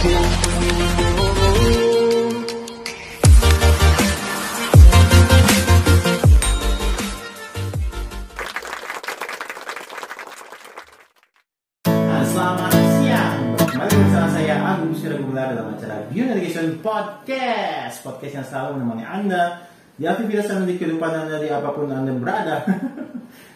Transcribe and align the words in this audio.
Nah, 0.00 0.08
Selamat 12.24 12.72
siang. 12.72 13.52
Kembali 13.60 13.92
bersama 13.92 14.28
saya 14.32 14.56
Agung 14.72 14.96
dalam 15.04 15.76
acara 15.76 16.08
View 16.08 16.24
Navigation 16.24 16.80
Podcast. 16.80 18.00
Podcast 18.00 18.40
yang 18.40 18.46
selalu 18.48 18.80
menemani 18.80 19.04
Anda 19.04 19.68
di 20.00 20.08
aktivitas 20.08 20.48
Anda 20.48 20.64
di 20.64 20.80
kehidupan 20.80 21.12
Anda 21.12 21.36
di 21.44 21.52
apa 21.52 21.76
pun 21.76 21.92
Anda 21.92 22.16
berada. 22.16 22.64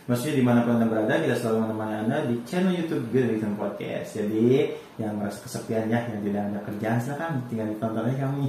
Maksudnya 0.05 0.37
di 0.37 0.45
mana 0.45 0.61
pun 0.69 0.77
Anda 0.77 0.85
berada, 0.85 1.17
kita 1.17 1.33
selalu 1.41 1.65
menemani 1.65 1.95
Anda 2.05 2.17
di 2.29 2.37
channel 2.45 2.77
YouTube 2.77 3.09
View 3.09 3.25
Navigation 3.25 3.57
Podcast. 3.57 4.21
Jadi 4.21 4.69
yang 5.01 5.17
merasa 5.17 5.41
kesepian 5.41 5.89
ya, 5.89 6.05
yang 6.13 6.21
tidak 6.21 6.43
ada 6.45 6.61
kerjaan 6.61 6.99
silakan 7.01 7.31
tinggal 7.49 7.73
ditonton 7.73 8.05
aja 8.13 8.29
kami. 8.29 8.45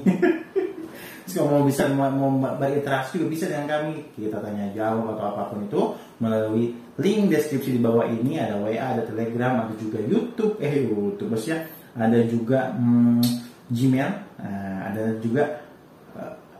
Kalau 1.35 1.51
mau 1.51 1.63
bisa 1.67 1.87
mau, 1.91 2.31
berinteraksi 2.59 3.19
juga 3.19 3.27
bisa 3.31 3.45
dengan 3.47 3.67
kami. 3.71 4.03
Kita 4.15 4.39
tanya 4.39 4.71
jauh 4.75 5.03
atau 5.15 5.25
apa 5.31 5.51
pun 5.51 5.67
itu 5.67 5.81
melalui 6.19 6.75
link 6.99 7.31
deskripsi 7.31 7.75
di 7.75 7.81
bawah 7.81 8.07
ini 8.07 8.39
ada 8.39 8.59
WA, 8.59 8.79
ada 8.79 9.03
Telegram, 9.03 9.67
ada 9.67 9.73
juga 9.79 9.99
YouTube. 9.99 10.59
Eh 10.59 10.85
YouTube 10.85 11.31
maksudnya 11.31 11.67
ada 11.95 12.19
juga 12.27 12.75
hmm, 12.75 13.23
Gmail, 13.71 14.11
eh, 14.43 14.77
ada 14.91 15.03
juga 15.19 15.64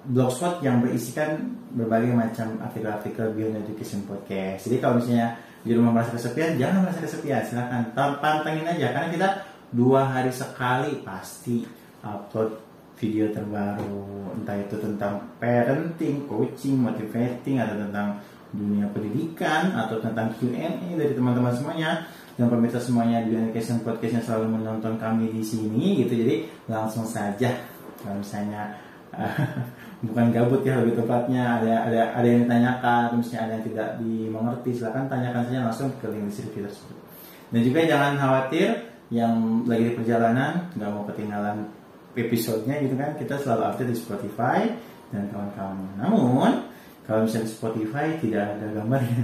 blogspot 0.09 0.61
yang 0.61 0.81
berisikan 0.81 1.57
berbagai 1.73 2.13
macam 2.13 2.61
artikel-artikel 2.61 3.33
Beyond 3.33 3.65
Education 3.65 4.05
Podcast. 4.05 4.69
Jadi 4.69 4.77
kalau 4.79 5.01
misalnya 5.01 5.37
di 5.65 5.71
rumah 5.73 5.91
merasa 5.97 6.13
kesepian, 6.13 6.61
jangan 6.61 6.85
merasa 6.85 7.01
kesepian. 7.01 7.41
Silahkan 7.41 7.89
pantengin 7.95 8.69
aja 8.69 8.93
karena 8.93 9.09
kita 9.09 9.29
dua 9.73 10.05
hari 10.07 10.29
sekali 10.29 11.01
pasti 11.01 11.65
upload 12.05 12.65
video 12.95 13.27
terbaru 13.33 14.31
entah 14.39 14.55
itu 14.55 14.75
tentang 14.79 15.19
parenting, 15.41 16.29
coaching, 16.29 16.79
motivating 16.79 17.59
atau 17.59 17.75
tentang 17.75 18.07
dunia 18.55 18.87
pendidikan 18.95 19.75
atau 19.75 19.99
tentang 19.99 20.31
Q&A 20.39 20.95
dari 20.95 21.11
teman-teman 21.11 21.51
semuanya 21.51 22.07
dan 22.39 22.47
pemirsa 22.47 22.79
semuanya 22.79 23.23
di 23.27 23.35
Education 23.35 23.83
Podcast 23.83 24.15
yang 24.15 24.23
selalu 24.23 24.59
menonton 24.59 24.95
kami 24.95 25.27
di 25.31 25.43
sini 25.43 26.03
gitu 26.03 26.15
jadi 26.15 26.47
langsung 26.71 27.03
saja 27.03 27.51
kalau 27.99 28.23
misalnya 28.23 28.79
bukan 30.09 30.29
gabut 30.29 30.61
ya 30.61 30.81
lebih 30.81 31.01
tepatnya 31.01 31.61
ada 31.61 31.89
ada 31.89 32.01
ada 32.13 32.27
yang 32.27 32.45
ditanyakan 32.45 33.19
misalnya 33.19 33.41
ada 33.45 33.53
yang 33.57 33.65
tidak 33.65 33.89
dimengerti 34.01 34.69
silakan 34.75 35.05
tanyakan 35.09 35.43
saja 35.49 35.59
langsung 35.65 35.89
ke 35.97 36.05
link 36.11 36.29
deskripsi 36.29 36.61
tersebut. 36.65 36.97
Dan 37.53 37.59
juga 37.61 37.79
jangan 37.85 38.11
khawatir 38.17 38.67
yang 39.13 39.63
lagi 39.69 39.83
di 39.89 39.93
perjalanan 39.93 40.65
nggak 40.73 40.89
mau 40.89 41.03
ketinggalan 41.09 41.69
episodenya 42.15 42.81
gitu 42.81 42.95
kan 42.95 43.13
kita 43.19 43.35
selalu 43.37 43.63
update 43.69 43.91
di 43.91 43.97
Spotify 43.97 44.59
dan 45.13 45.29
kawan-kawan. 45.29 45.77
Namun 45.99 46.51
kalau 47.05 47.25
misalnya 47.25 47.45
di 47.45 47.53
Spotify 47.53 48.05
tidak 48.17 48.43
ada 48.57 48.65
gambarnya 48.73 49.23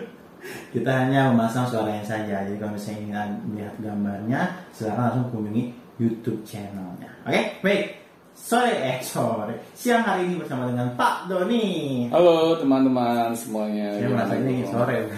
kita 0.74 0.90
hanya 0.90 1.32
memasang 1.32 1.68
suaranya 1.68 2.04
saja. 2.04 2.44
Jadi 2.44 2.56
kalau 2.60 2.72
misalnya 2.76 3.00
ingin 3.00 3.30
melihat 3.48 3.74
gambarnya 3.80 4.40
silahkan 4.72 5.12
langsung 5.12 5.28
kunjungi 5.32 5.64
YouTube 5.96 6.40
channelnya. 6.42 7.10
Oke 7.28 7.60
baik 7.62 8.03
sore 8.34 8.74
eh 8.74 8.98
sore 9.00 9.54
siang 9.72 10.02
hari 10.02 10.26
ini 10.26 10.34
bersama 10.36 10.66
dengan 10.66 10.90
Pak 10.94 11.30
Doni 11.30 12.06
Halo 12.10 12.58
teman-teman 12.58 13.30
semuanya. 13.32 13.94
saya 13.94 14.08
merasa 14.10 14.34
ini 14.36 14.54
sore 14.66 14.98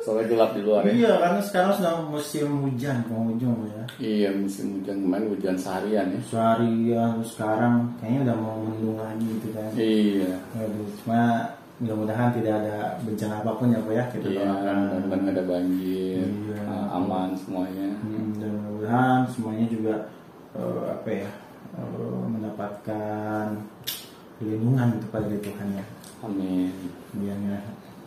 Sore 0.00 0.22
gelap 0.24 0.54
di 0.54 0.62
luar 0.62 0.86
ya. 0.86 0.92
iya 0.94 1.12
karena 1.18 1.40
sekarang 1.42 1.72
sedang 1.74 1.98
musim 2.08 2.46
hujan 2.62 3.02
penghujung 3.04 3.66
ya 3.66 3.82
Iya 3.98 4.30
musim 4.32 4.78
hujan 4.78 5.02
kemarin 5.02 5.26
hujan 5.28 5.56
seharian 5.58 6.06
ya. 6.08 6.20
seharian 6.24 7.12
sekarang 7.20 7.90
kayaknya 7.98 8.30
udah 8.30 8.36
mau 8.38 8.54
mendung 8.56 8.96
lagi 8.96 9.26
gitu 9.26 9.48
kan 9.52 9.70
Iya. 9.74 10.32
Waduh, 10.54 10.86
cuma 11.02 11.22
mudah-mudahan 11.76 12.30
tidak 12.32 12.54
ada 12.56 12.76
bencana 13.02 13.34
apa 13.42 13.50
pun 13.52 13.68
ya 13.68 13.80
Pak 13.82 13.92
ya 13.92 14.04
kita 14.08 14.26
Iya. 14.30 14.50
Dan 15.04 15.20
ada 15.26 15.42
banjir, 15.42 16.22
Iya. 16.24 16.62
aman 16.88 17.28
semuanya. 17.36 17.88
Hmm, 17.98 18.30
dan 18.38 18.50
mudah-mudahan 18.54 19.20
semuanya 19.28 19.66
juga 19.66 19.94
eh, 20.54 20.82
apa 20.88 21.10
ya 21.10 21.30
mendapatkan 22.26 23.46
perlindungan 24.36 24.88
pada 25.08 25.26
dari 25.26 25.40
Tuhan 25.40 25.68
ya 25.72 25.84
Amin. 26.20 26.72
biarnya 27.12 27.56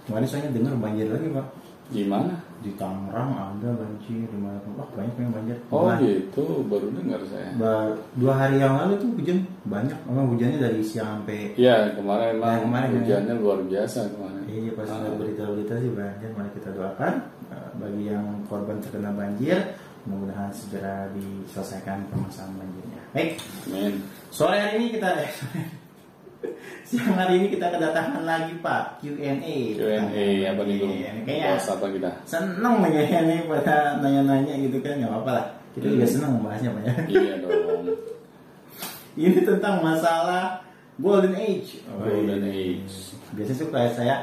kemarin 0.06 0.26
soalnya 0.26 0.52
dengar 0.52 0.74
banjir 0.76 1.08
lagi 1.08 1.30
Pak 1.30 1.48
Gimana? 1.90 2.38
di 2.60 2.70
Tangerang 2.76 3.34
ada 3.34 3.70
banjir 3.74 4.22
di 4.22 4.38
mana 4.38 4.62
pun 4.62 4.78
wah 4.78 4.86
banyak 4.92 5.16
yang 5.16 5.32
banjir 5.32 5.58
Oh 5.72 5.88
Malah, 5.88 5.98
gitu, 5.98 6.62
baru 6.68 6.92
dengar 6.92 7.18
saya. 7.26 7.50
ba- 7.56 7.98
dua 8.14 8.34
hari 8.36 8.60
yang 8.60 8.78
lalu 8.78 9.00
tuh 9.00 9.10
hujan 9.16 9.40
banyak 9.64 9.98
memang 10.06 10.26
hujannya 10.30 10.60
dari 10.60 10.84
siang 10.84 11.18
sampai 11.18 11.56
Iya 11.56 11.96
kemarin 11.96 12.38
emang 12.38 12.52
Yang 12.52 12.62
kemarin, 12.62 12.86
ya. 12.86 12.94
hujannya 12.94 13.34
luar 13.38 13.60
biasa 13.64 14.00
kemarin. 14.12 14.44
Iya 14.46 14.72
pas 14.76 14.86
Ah. 14.86 14.98
ada 15.00 15.10
berita-berita 15.16 15.74
sih 15.78 15.92
banjir 15.92 16.30
mari 16.32 16.50
kita 16.54 16.70
doakan 16.70 17.14
eh, 17.50 17.70
bagi 17.80 18.04
yang 18.06 18.26
korban 18.46 18.78
terkena 18.78 19.12
banjir 19.12 19.58
mudah-mudahan 20.06 20.52
segera 20.52 21.10
diselesaikan 21.12 22.06
permasalahan 22.08 22.54
banjirnya. 22.56 22.99
Baik, 23.10 23.42
Amin. 23.66 24.06
sore 24.30 24.54
hari 24.56 24.74
ini 24.78 24.88
kita 24.94 25.10
eh, 25.18 25.32
siang 26.88 27.18
hari 27.18 27.42
ini 27.42 27.48
kita 27.50 27.74
kedatangan 27.74 28.22
lagi 28.22 28.54
Pak 28.62 29.02
Q&A. 29.02 29.56
Q&A 29.74 30.26
apa 30.46 30.62
nih 30.62 30.76
dulu? 30.78 30.94
Iya, 30.94 31.12
Kayaknya 31.26 31.50
apa 31.58 31.86
kita? 31.90 32.12
seneng 32.30 32.76
nih 32.86 32.92
kayaknya 32.94 33.20
nih 33.26 33.38
pada 33.50 33.76
nanya-nanya 33.98 34.54
gitu 34.62 34.78
kan 34.80 35.02
nggak 35.02 35.10
apa-apa 35.10 35.32
lah. 35.34 35.46
Kita 35.74 35.86
juga 35.88 36.06
Hmm. 36.06 36.14
seneng 36.14 36.32
membahasnya 36.38 36.70
Pak 36.70 36.82
ya. 36.86 36.94
Iya 37.10 37.34
dong. 37.42 37.82
Ini 39.20 39.40
tentang 39.42 39.76
masalah 39.82 40.44
Golden 41.02 41.34
Age. 41.34 41.82
Golden 41.90 42.42
Wih. 42.46 42.78
Age. 42.86 42.96
Biasanya 43.34 43.58
suka 43.58 43.80
saya 43.92 44.16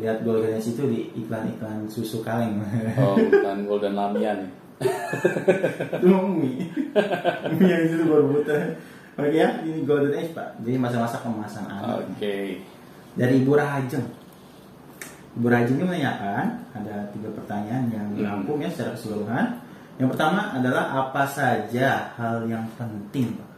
lihat 0.00 0.24
Golden 0.24 0.56
Age 0.56 0.68
itu 0.70 0.82
di 0.88 1.00
iklan-iklan 1.14 1.84
susu 1.86 2.24
kaleng. 2.24 2.56
Oh 2.96 3.20
bukan 3.28 3.68
golden 3.68 3.94
lamian 3.94 4.48
itu 6.00 6.08
mie. 6.08 6.64
mie 7.56 7.68
yang 7.68 7.82
itu 7.84 8.04
baru 8.08 8.24
buta. 8.32 8.56
Oke 9.20 9.36
ya, 9.36 9.48
ini 9.66 9.84
Golden 9.84 10.16
Age 10.16 10.32
Pak. 10.32 10.64
Jadi 10.64 10.76
masa-masa 10.80 11.20
kemasan 11.20 11.68
anak. 11.68 12.08
Oke. 12.08 12.64
Dari 13.14 13.34
Ibu 13.44 13.52
Rahajeng. 13.52 14.06
Ibu 15.36 15.46
Rahajeng 15.46 15.76
ini 15.76 15.84
menanyakan 15.84 16.46
ada 16.72 16.96
tiga 17.12 17.28
pertanyaan 17.36 17.84
yang 17.92 18.06
dirangkum 18.16 18.56
ya 18.64 18.72
secara 18.72 18.96
keseluruhan. 18.96 19.46
Yang 20.00 20.08
pertama 20.16 20.56
adalah 20.56 20.84
apa 21.04 21.28
saja 21.28 22.16
hal 22.16 22.48
yang 22.48 22.64
penting 22.80 23.36
Pak 23.36 23.50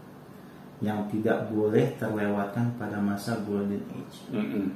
yang 0.83 1.07
tidak 1.07 1.47
boleh 1.47 1.95
terlewatkan 1.95 2.75
pada 2.75 2.99
masa 2.99 3.39
Golden 3.47 3.79
Age. 3.79 4.19
Mm-mm. 4.35 4.67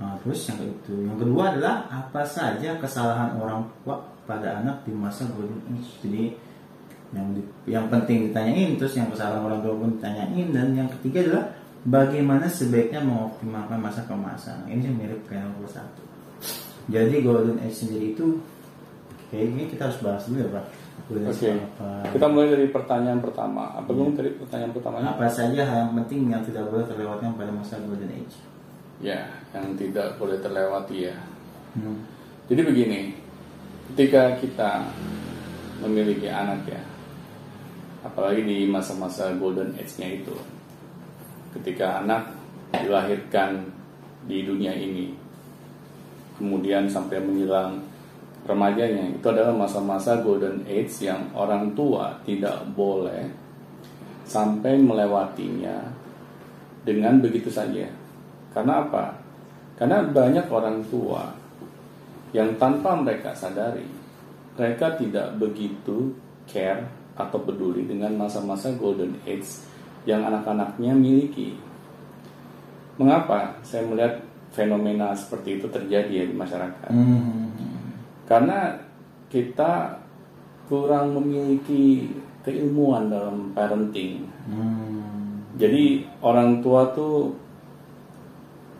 Nah, 0.00 0.16
terus 0.24 0.48
yang 0.48 0.64
itu, 0.64 1.04
yang 1.04 1.20
kedua 1.20 1.52
adalah 1.52 1.84
apa 1.92 2.24
saja 2.24 2.80
kesalahan 2.80 3.36
orang 3.36 3.60
tua 3.84 4.00
pada 4.24 4.62
anak 4.62 4.86
di 4.86 4.92
masa 4.94 5.26
golden 5.30 5.60
age. 5.72 5.90
Jadi 6.02 6.24
yang 7.12 7.28
di- 7.36 7.50
yang 7.68 7.86
penting 7.92 8.32
ditanyain, 8.32 8.80
terus 8.80 8.96
yang 8.96 9.12
kesalahan 9.12 9.44
orang 9.44 9.60
tua 9.60 9.74
pun 9.76 10.00
ditanyain, 10.00 10.48
dan 10.50 10.72
yang 10.72 10.88
ketiga 10.98 11.18
adalah 11.28 11.44
bagaimana 11.84 12.46
sebaiknya 12.46 13.02
mengoptimalkan 13.02 13.78
masa 13.78 14.00
kemasan. 14.08 14.64
Ini 14.70 14.80
sih 14.80 14.94
mirip 14.94 15.20
kayak 15.28 15.44
nomor 15.50 15.68
satu. 15.68 16.02
Jadi 16.88 17.22
golden 17.22 17.58
age 17.62 17.84
sendiri 17.86 18.16
itu 18.16 18.40
kayaknya 19.30 19.64
kita 19.70 19.82
harus 19.88 19.98
bahas 20.02 20.22
dulu 20.26 20.38
ya 20.42 20.48
pak. 20.50 20.66
Oke. 21.12 21.50
apa? 21.52 21.88
Kita 22.14 22.26
mulai 22.28 22.48
dari 22.52 22.66
pertanyaan 22.68 23.20
pertama. 23.20 23.74
Apa 23.76 23.90
dulu 23.90 24.12
dari 24.16 24.32
pertanyaan 24.36 24.72
pertamanya? 24.72 25.08
Apa 25.16 25.28
saja 25.28 25.60
hal 25.64 25.76
yang 25.88 25.92
penting 26.04 26.28
yang 26.30 26.42
tidak 26.44 26.68
boleh 26.68 26.84
terlewatkan 26.84 27.32
pada 27.36 27.52
masa 27.52 27.80
golden 27.84 28.12
age? 28.12 28.36
Ya, 29.02 29.28
yang 29.52 29.74
tidak 29.74 30.14
boleh 30.16 30.38
terlewati 30.38 31.10
ya. 31.10 31.16
Hmm. 31.74 32.06
Jadi 32.46 32.60
begini, 32.62 33.00
ketika 33.92 34.40
kita 34.40 34.88
memiliki 35.84 36.24
anak 36.24 36.64
ya, 36.64 36.80
apalagi 38.00 38.40
di 38.40 38.64
masa-masa 38.64 39.36
golden 39.36 39.76
age-nya 39.76 40.16
itu, 40.16 40.32
ketika 41.52 42.00
anak 42.00 42.32
dilahirkan 42.72 43.68
di 44.24 44.48
dunia 44.48 44.72
ini, 44.72 45.12
kemudian 46.40 46.88
sampai 46.88 47.20
menjelang 47.20 47.84
remajanya, 48.48 49.12
itu 49.12 49.26
adalah 49.28 49.52
masa-masa 49.52 50.24
golden 50.24 50.64
age 50.64 51.04
yang 51.04 51.28
orang 51.36 51.76
tua 51.76 52.16
tidak 52.24 52.64
boleh 52.72 53.28
sampai 54.24 54.80
melewatinya 54.80 55.84
dengan 56.80 57.20
begitu 57.20 57.52
saja. 57.52 57.84
Karena 58.56 58.88
apa? 58.88 59.20
Karena 59.76 60.00
banyak 60.00 60.48
orang 60.48 60.80
tua 60.88 61.41
yang 62.32 62.56
tanpa 62.56 62.96
mereka 62.96 63.36
sadari, 63.36 63.84
mereka 64.56 64.96
tidak 64.96 65.36
begitu 65.36 66.12
care 66.48 66.84
atau 67.16 67.38
peduli 67.44 67.84
dengan 67.84 68.16
masa-masa 68.16 68.72
golden 68.76 69.16
age 69.28 69.64
yang 70.08 70.24
anak-anaknya 70.24 70.92
miliki. 70.96 71.54
Mengapa 72.96 73.60
saya 73.64 73.84
melihat 73.84 74.20
fenomena 74.52 75.16
seperti 75.16 75.60
itu 75.60 75.66
terjadi 75.68 76.12
ya 76.12 76.24
di 76.28 76.34
masyarakat? 76.36 76.90
Hmm. 76.92 77.52
Karena 78.28 78.76
kita 79.32 80.00
kurang 80.68 81.16
memiliki 81.16 82.12
keilmuan 82.44 83.12
dalam 83.12 83.52
parenting. 83.52 84.24
Hmm. 84.48 85.44
Jadi 85.56 86.04
orang 86.24 86.64
tua 86.64 86.88
tuh 86.96 87.32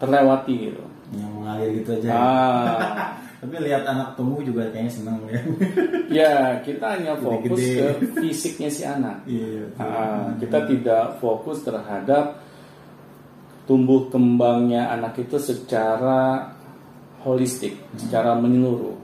terlewati 0.01 0.55
gitu. 0.73 0.85
Yang 1.13 1.33
mengalir 1.37 1.69
gitu 1.81 1.91
aja. 2.01 2.11
Ah, 2.17 3.13
Tapi 3.43 3.59
lihat 3.59 3.83
anak 3.83 4.15
tumbuh 4.15 4.39
juga 4.39 4.71
kayaknya 4.71 4.93
seneng 4.95 5.19
ya. 5.27 5.43
ya 6.23 6.35
kita 6.63 6.95
hanya 6.95 7.19
fokus 7.19 7.59
Gede-gede. 7.59 7.83
ke 7.99 8.23
fisiknya 8.23 8.71
si 8.71 8.83
anak. 8.87 9.19
Iya. 9.27 9.67
betul. 9.67 9.83
Ah, 9.83 10.31
kita 10.39 10.59
tidak 10.71 11.05
fokus 11.19 11.59
terhadap 11.67 12.39
tumbuh 13.67 14.07
kembangnya 14.15 14.95
anak 14.95 15.19
itu 15.19 15.43
secara 15.43 16.55
holistik, 17.27 17.83
secara 17.99 18.39
menyeluruh. 18.39 18.95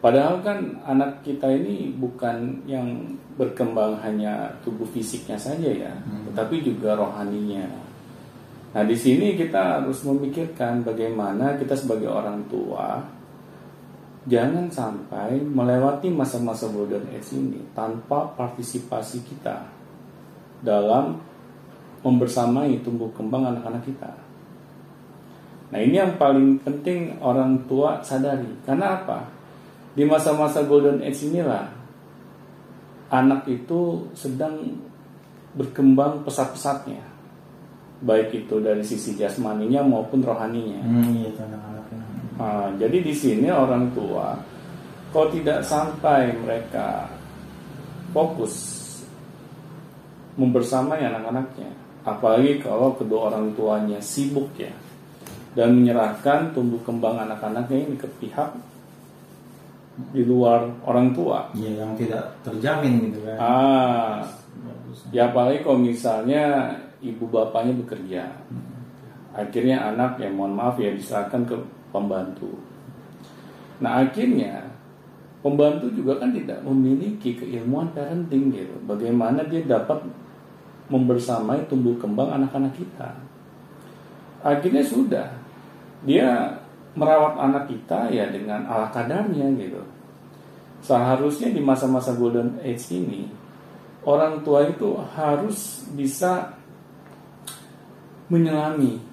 Padahal 0.00 0.40
kan 0.40 0.82
anak 0.88 1.20
kita 1.20 1.52
ini 1.52 1.92
bukan 1.92 2.64
yang 2.64 2.88
berkembang 3.36 4.00
hanya 4.00 4.48
tubuh 4.64 4.88
fisiknya 4.88 5.36
saja 5.36 5.68
ya, 5.68 5.92
tetapi 6.32 6.64
juga 6.64 6.96
rohaninya. 6.96 7.68
Nah, 8.72 8.82
di 8.88 8.96
sini 8.96 9.36
kita 9.36 9.78
harus 9.78 10.00
memikirkan 10.08 10.80
bagaimana 10.82 11.60
kita 11.60 11.76
sebagai 11.76 12.08
orang 12.08 12.42
tua 12.48 12.98
jangan 14.22 14.70
sampai 14.70 15.42
melewati 15.42 16.06
masa-masa 16.12 16.70
golden 16.70 17.10
age 17.10 17.34
ini 17.34 17.58
tanpa 17.74 18.30
partisipasi 18.38 19.26
kita 19.26 19.66
dalam 20.62 21.18
membersamai 22.02 22.82
tumbuh 22.86 23.10
kembang 23.14 23.50
anak-anak 23.50 23.82
kita. 23.82 24.10
Nah, 25.72 25.80
ini 25.80 25.96
yang 25.96 26.20
paling 26.20 26.60
penting 26.60 27.16
orang 27.24 27.64
tua 27.64 28.04
sadari. 28.04 28.60
Karena 28.62 29.00
apa? 29.02 29.24
Di 29.96 30.04
masa-masa 30.06 30.62
golden 30.68 31.02
age 31.02 31.26
inilah 31.26 31.66
anak 33.10 33.48
itu 33.48 34.06
sedang 34.14 34.60
berkembang 35.56 36.22
pesat-pesatnya. 36.24 37.02
Baik 38.02 38.44
itu 38.44 38.58
dari 38.58 38.82
sisi 38.82 39.14
jasmaninya 39.14 39.82
maupun 39.86 40.20
rohaninya. 40.26 40.82
Hmm, 40.82 41.12
iya 41.14 41.30
anak-anaknya. 41.38 42.11
Nah, 42.38 42.72
jadi 42.80 42.98
di 43.04 43.12
sini 43.12 43.52
orang 43.52 43.92
tua 43.92 44.34
kalau 45.12 45.28
tidak 45.28 45.60
sampai 45.60 46.32
mereka 46.32 47.04
fokus 48.16 48.80
membersamai 50.40 51.04
anak-anaknya, 51.04 51.68
apalagi 52.08 52.56
kalau 52.64 52.96
kedua 52.96 53.28
orang 53.28 53.52
tuanya 53.52 54.00
sibuk 54.00 54.48
ya 54.56 54.72
dan 55.52 55.76
menyerahkan 55.76 56.56
tumbuh 56.56 56.80
kembang 56.80 57.20
anak-anaknya 57.20 57.78
ini 57.84 57.96
ke 58.00 58.08
pihak 58.16 58.56
di 60.16 60.24
luar 60.24 60.64
orang 60.88 61.12
tua. 61.12 61.52
Iya 61.52 61.84
yang 61.84 61.92
tidak 62.00 62.32
terjamin 62.40 63.12
gitu 63.12 63.20
kan. 63.28 63.36
Ah, 63.36 64.16
ya 65.12 65.28
apalagi 65.28 65.60
kalau 65.60 65.76
misalnya 65.76 66.72
ibu 67.04 67.28
bapaknya 67.28 67.76
bekerja, 67.84 68.24
akhirnya 69.32 69.92
anak 69.92 70.20
ya 70.20 70.28
mohon 70.28 70.52
maaf 70.52 70.76
ya 70.76 70.92
diserahkan 70.92 71.48
ke 71.48 71.56
pembantu. 71.92 72.52
Nah 73.80 74.04
akhirnya 74.04 74.68
pembantu 75.40 75.90
juga 75.92 76.22
kan 76.22 76.30
tidak 76.30 76.60
memiliki 76.62 77.34
keilmuan 77.36 77.90
parenting 77.96 78.52
gitu. 78.52 78.76
Bagaimana 78.84 79.42
dia 79.48 79.64
dapat 79.64 80.04
membersamai 80.92 81.66
tumbuh 81.66 81.96
kembang 81.96 82.30
anak-anak 82.30 82.76
kita. 82.76 83.10
Akhirnya 84.44 84.84
sudah 84.84 85.28
dia 86.04 86.60
merawat 86.92 87.40
anak 87.40 87.72
kita 87.72 88.12
ya 88.12 88.28
dengan 88.28 88.68
ala 88.68 88.92
kadarnya 88.92 89.48
gitu. 89.56 89.80
Seharusnya 90.82 91.54
di 91.54 91.62
masa-masa 91.62 92.12
golden 92.18 92.58
age 92.60 92.90
ini 92.92 93.30
orang 94.02 94.42
tua 94.42 94.66
itu 94.66 94.98
harus 95.14 95.86
bisa 95.94 96.58
menyelami 98.26 99.11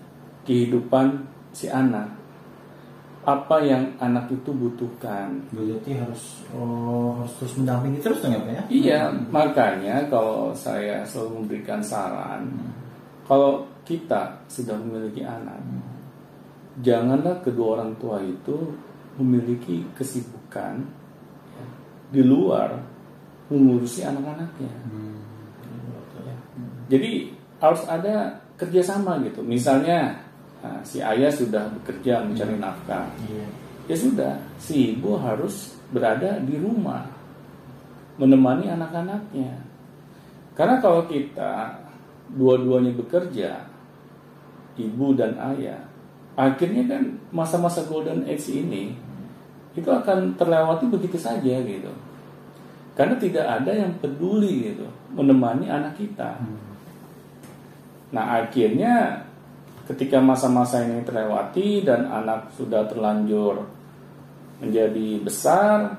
kehidupan 0.50 1.30
si 1.54 1.70
anak. 1.70 2.10
Apa 3.22 3.62
yang 3.62 3.94
anak 4.02 4.34
itu 4.34 4.50
butuhkan. 4.50 5.38
Berarti 5.54 5.94
harus 5.94 6.42
oh, 6.50 7.22
harus 7.22 7.34
terus 7.38 7.54
mendampingi 7.62 8.02
terus 8.02 8.26
dong 8.26 8.34
ya 8.34 8.42
Pak 8.42 8.50
ya? 8.50 8.64
Iya, 8.74 9.02
makanya 9.30 10.10
kalau 10.10 10.50
saya 10.58 11.06
selalu 11.06 11.46
memberikan 11.46 11.78
saran, 11.86 12.50
kalau 13.30 13.70
kita 13.86 14.42
sudah 14.50 14.74
memiliki 14.82 15.22
anak, 15.22 15.62
janganlah 16.82 17.38
kedua 17.46 17.78
orang 17.78 17.94
tua 18.02 18.18
itu 18.26 18.74
memiliki 19.22 19.86
kesibukan 19.94 20.82
di 22.10 22.26
luar 22.26 22.74
mengurusi 23.54 24.02
anak-anaknya. 24.02 24.74
Hmm. 24.90 25.22
Ya. 26.26 26.36
Jadi 26.98 27.30
harus 27.62 27.84
ada 27.86 28.42
kerjasama 28.58 29.22
gitu. 29.22 29.46
Misalnya 29.46 30.29
nah, 30.60 30.80
si 30.84 31.00
ayah 31.00 31.32
sudah 31.32 31.68
bekerja 31.80 32.24
mencari 32.24 32.56
nafkah, 32.60 33.08
Iya. 33.28 33.46
ya 33.88 33.96
sudah 33.96 34.34
si 34.60 34.96
ibu 34.96 35.16
harus 35.20 35.80
berada 35.90 36.38
di 36.44 36.60
rumah 36.60 37.08
menemani 38.20 38.68
anak-anaknya. 38.70 39.64
Karena 40.54 40.76
kalau 40.84 41.08
kita 41.08 41.80
dua-duanya 42.36 42.94
bekerja 42.94 43.64
ibu 44.76 45.16
dan 45.16 45.34
ayah 45.56 45.80
akhirnya 46.40 46.88
kan 46.88 47.04
masa-masa 47.36 47.84
golden 47.90 48.24
age 48.24 48.48
ini 48.64 48.96
itu 49.76 49.90
akan 49.92 50.36
terlewati 50.40 50.88
begitu 50.88 51.16
saja 51.20 51.60
gitu. 51.64 51.92
Karena 52.96 53.16
tidak 53.16 53.48
ada 53.48 53.72
yang 53.72 53.96
peduli 54.04 54.72
gitu 54.72 54.84
menemani 55.16 55.72
anak 55.72 55.96
kita. 55.96 56.36
Nah 58.12 58.44
akhirnya 58.44 59.24
ketika 59.90 60.22
masa-masa 60.22 60.86
ini 60.86 61.02
terlewati 61.02 61.82
dan 61.82 62.06
anak 62.06 62.54
sudah 62.54 62.86
terlanjur 62.86 63.66
menjadi 64.62 65.18
besar, 65.26 65.98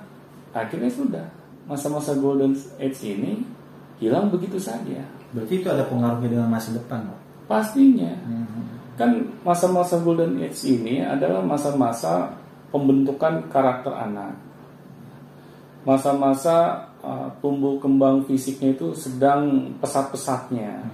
akhirnya 0.54 0.90
sudah 0.94 1.26
masa-masa 1.66 2.14
golden 2.14 2.54
age 2.78 3.02
ini 3.02 3.42
hilang 3.98 4.31
begitu 4.31 4.62
saja. 4.62 5.02
Berarti 5.34 5.62
itu 5.62 5.66
ada 5.66 5.87
pengaruhnya 5.87 6.31
dengan 6.31 6.48
masa 6.50 6.70
depan 6.75 7.02
Pak? 7.06 7.20
Pastinya, 7.50 8.14
Hmm. 8.26 8.46
kan 8.94 9.10
masa-masa 9.42 9.98
golden 9.98 10.38
age 10.38 10.70
ini 10.70 11.02
adalah 11.02 11.42
masa-masa 11.42 12.31
pembentukan 12.70 13.50
karakter 13.50 13.90
anak. 13.90 14.38
Masa-masa 15.82 16.87
uh, 17.02 17.26
tumbuh 17.42 17.81
kembang 17.82 18.22
fisiknya 18.28 18.76
itu 18.76 18.94
sedang 18.94 19.75
pesat-pesatnya. 19.82 20.85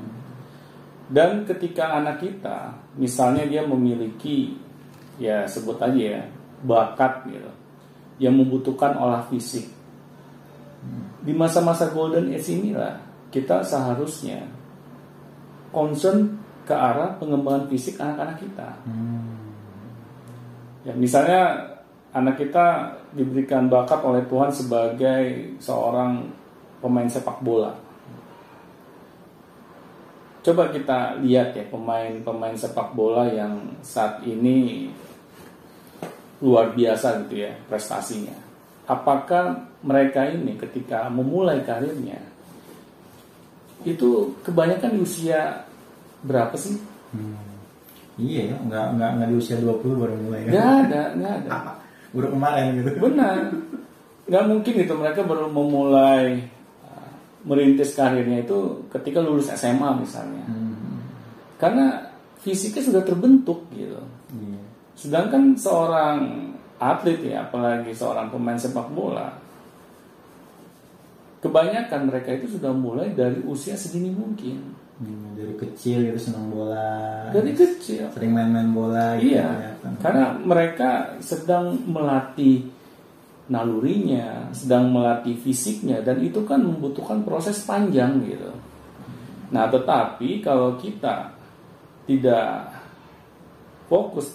Dan 1.06 1.46
ketika 1.46 2.02
anak 2.02 2.18
kita, 2.18 2.74
misalnya 2.98 3.46
dia 3.46 3.62
memiliki, 3.62 4.58
ya 5.22 5.46
sebut 5.46 5.78
aja 5.78 6.18
ya, 6.18 6.22
bakat 6.66 7.30
gitu, 7.30 7.50
yang 8.18 8.34
membutuhkan 8.34 8.98
olah 8.98 9.22
fisik. 9.30 9.70
Di 11.22 11.34
masa-masa 11.34 11.90
golden 11.90 12.30
age 12.30 12.54
inilah 12.54 13.02
kita 13.34 13.62
seharusnya 13.66 14.46
concern 15.74 16.38
ke 16.66 16.74
arah 16.74 17.14
pengembangan 17.18 17.66
fisik 17.70 17.98
anak-anak 17.98 18.38
kita. 18.42 18.68
Hmm. 18.86 19.34
Ya, 20.86 20.94
misalnya 20.94 21.74
anak 22.14 22.38
kita 22.38 22.94
diberikan 23.14 23.66
bakat 23.66 24.02
oleh 24.02 24.22
Tuhan 24.26 24.50
sebagai 24.54 25.54
seorang 25.58 26.30
pemain 26.78 27.10
sepak 27.10 27.42
bola. 27.42 27.85
Coba 30.46 30.70
kita 30.70 31.18
lihat 31.26 31.58
ya 31.58 31.66
pemain-pemain 31.66 32.54
sepak 32.54 32.94
bola 32.94 33.26
yang 33.26 33.82
saat 33.82 34.22
ini 34.22 34.86
luar 36.38 36.70
biasa 36.70 37.26
gitu 37.26 37.42
ya 37.42 37.50
prestasinya. 37.66 38.30
Apakah 38.86 39.66
mereka 39.82 40.22
ini 40.30 40.54
ketika 40.54 41.10
memulai 41.10 41.66
karirnya 41.66 42.22
itu 43.82 44.38
kebanyakan 44.46 44.94
di 44.94 45.00
usia 45.02 45.66
berapa 46.22 46.54
sih? 46.54 46.78
Hmm. 47.10 47.42
Iya 48.14 48.54
ya, 48.54 48.56
nggak 48.62 48.86
nggak 49.02 49.10
nggak 49.18 49.28
di 49.34 49.36
usia 49.42 49.58
20 49.58 49.82
baru 49.98 50.14
mulai 50.14 50.40
kan? 50.46 50.52
Nggak 50.54 50.70
ada, 50.86 51.02
nggak 51.18 51.34
ada. 51.42 51.50
Baru 52.14 52.28
kemarin 52.32 52.68
gitu. 52.80 52.90
Benar. 53.02 53.38
Nggak 54.30 54.44
mungkin 54.46 54.74
itu 54.78 54.94
mereka 54.94 55.20
baru 55.26 55.50
memulai 55.50 56.48
merintis 57.46 57.94
karirnya 57.94 58.42
itu 58.42 58.84
ketika 58.90 59.22
lulus 59.22 59.48
SMA 59.54 60.02
misalnya. 60.02 60.44
Hmm. 60.50 60.98
Karena 61.56 62.10
fisiknya 62.42 62.82
sudah 62.82 63.02
terbentuk 63.06 63.64
gitu. 63.72 64.02
Iya. 64.34 64.60
Sedangkan 64.98 65.54
seorang 65.54 66.50
atlet 66.76 67.22
ya, 67.22 67.46
apalagi 67.48 67.94
seorang 67.94 68.28
pemain 68.28 68.58
sepak 68.58 68.90
bola, 68.92 69.32
kebanyakan 71.40 72.10
mereka 72.10 72.34
itu 72.36 72.58
sudah 72.58 72.74
mulai 72.74 73.14
dari 73.14 73.40
usia 73.46 73.78
sedini 73.78 74.10
mungkin. 74.12 74.74
Hmm, 74.96 75.36
dari 75.36 75.52
kecil 75.60 76.08
itu 76.08 76.32
senang 76.32 76.48
bola. 76.48 77.28
Dari 77.28 77.52
kecil. 77.52 78.08
Sering 78.16 78.32
main-main 78.32 78.72
bola 78.72 79.20
gitu 79.20 79.36
Iya, 79.36 79.44
kelihatan. 79.52 79.92
karena 80.00 80.24
mereka 80.40 80.90
sedang 81.20 81.76
melatih 81.84 82.64
nalurinya, 83.46 84.50
sedang 84.50 84.90
melatih 84.90 85.38
fisiknya 85.38 86.02
dan 86.02 86.18
itu 86.18 86.42
kan 86.42 86.58
membutuhkan 86.58 87.22
proses 87.22 87.62
panjang 87.62 88.18
gitu. 88.26 88.50
Nah, 89.54 89.70
tetapi 89.70 90.42
kalau 90.42 90.74
kita 90.74 91.30
tidak 92.10 92.74
fokus 93.86 94.34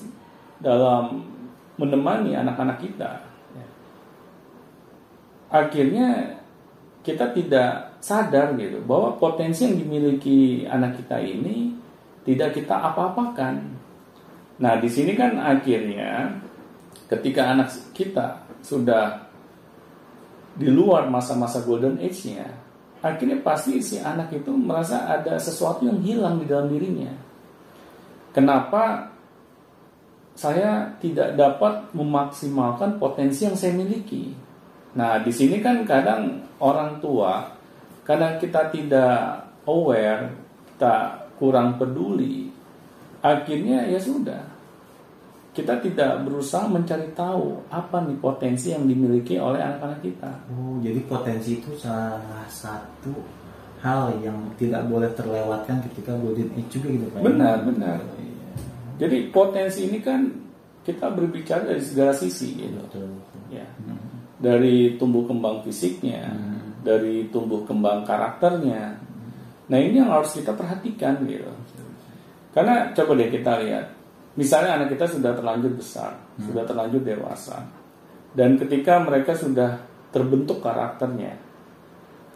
dalam 0.64 1.28
menemani 1.76 2.40
anak-anak 2.40 2.80
kita, 2.80 3.20
ya, 3.52 3.68
akhirnya 5.52 6.40
kita 7.04 7.36
tidak 7.36 8.00
sadar 8.00 8.56
gitu 8.56 8.80
bahwa 8.88 9.20
potensi 9.20 9.68
yang 9.68 9.76
dimiliki 9.76 10.64
anak 10.70 11.04
kita 11.04 11.20
ini 11.20 11.76
tidak 12.24 12.56
kita 12.56 12.78
apa-apakan. 12.78 13.56
Nah, 14.62 14.74
di 14.78 14.88
sini 14.88 15.18
kan 15.18 15.36
akhirnya 15.42 16.38
ketika 17.12 17.52
anak 17.52 17.68
kita 17.92 18.40
sudah 18.64 19.28
di 20.56 20.72
luar 20.72 21.12
masa-masa 21.12 21.60
golden 21.68 22.00
age-nya, 22.00 22.48
akhirnya 23.04 23.44
pasti 23.44 23.84
si 23.84 24.00
anak 24.00 24.32
itu 24.32 24.56
merasa 24.56 25.12
ada 25.12 25.36
sesuatu 25.36 25.84
yang 25.84 26.00
hilang 26.00 26.40
di 26.40 26.48
dalam 26.48 26.72
dirinya. 26.72 27.12
Kenapa 28.32 29.12
saya 30.32 30.96
tidak 31.04 31.36
dapat 31.36 31.92
memaksimalkan 31.92 32.96
potensi 32.96 33.44
yang 33.44 33.60
saya 33.60 33.76
miliki? 33.76 34.32
Nah, 34.96 35.20
di 35.20 35.32
sini 35.32 35.60
kan 35.60 35.84
kadang 35.84 36.48
orang 36.60 37.00
tua, 37.04 37.48
kadang 38.08 38.40
kita 38.40 38.72
tidak 38.72 39.44
aware, 39.68 40.32
kita 40.76 41.28
kurang 41.40 41.80
peduli, 41.80 42.52
akhirnya 43.24 43.88
ya 43.88 44.00
sudah, 44.00 44.51
kita 45.52 45.84
tidak 45.84 46.24
berusaha 46.24 46.64
mencari 46.64 47.12
tahu 47.12 47.60
apa 47.68 48.00
nih 48.08 48.16
potensi 48.24 48.72
yang 48.72 48.88
dimiliki 48.88 49.36
oleh 49.36 49.60
anak-anak 49.60 50.00
kita. 50.00 50.32
Oh, 50.48 50.80
jadi 50.80 51.04
potensi 51.04 51.60
itu 51.60 51.76
salah 51.76 52.48
satu 52.48 53.12
hal 53.84 54.16
yang 54.24 54.38
tidak 54.56 54.88
boleh 54.88 55.12
terlewatkan 55.12 55.84
ketika 55.92 56.16
golden 56.16 56.56
age 56.56 56.80
juga 56.80 56.88
gitu 56.96 57.06
Pak. 57.12 57.20
Benar, 57.20 57.58
benar. 57.68 58.00
Jadi 58.96 59.28
potensi 59.34 59.92
ini 59.92 60.00
kan 60.00 60.24
kita 60.88 61.12
berbicara 61.12 61.68
dari 61.68 61.84
segala 61.84 62.16
sisi 62.16 62.56
gitu. 62.56 62.80
Betul. 62.88 63.12
Ya. 63.52 63.68
Dari 64.40 64.96
tumbuh 64.96 65.28
kembang 65.28 65.62
fisiknya, 65.68 66.32
Hmm. 66.32 66.80
dari 66.82 67.28
tumbuh 67.28 67.62
kembang 67.68 68.08
karakternya. 68.08 68.98
Nah, 69.68 69.78
ini 69.78 70.00
yang 70.00 70.10
harus 70.10 70.34
kita 70.34 70.56
perhatikan 70.56 71.22
gitu. 71.28 71.52
Karena 72.56 72.90
coba 72.96 73.20
deh 73.20 73.30
kita 73.30 73.62
lihat 73.62 73.86
misalnya 74.40 74.80
anak 74.80 74.96
kita 74.96 75.08
sudah 75.08 75.36
terlanjur 75.36 75.74
besar, 75.76 76.16
sudah 76.40 76.64
terlanjur 76.64 77.04
dewasa, 77.04 77.68
dan 78.32 78.56
ketika 78.56 79.04
mereka 79.04 79.36
sudah 79.36 79.84
terbentuk 80.12 80.64
karakternya, 80.64 81.36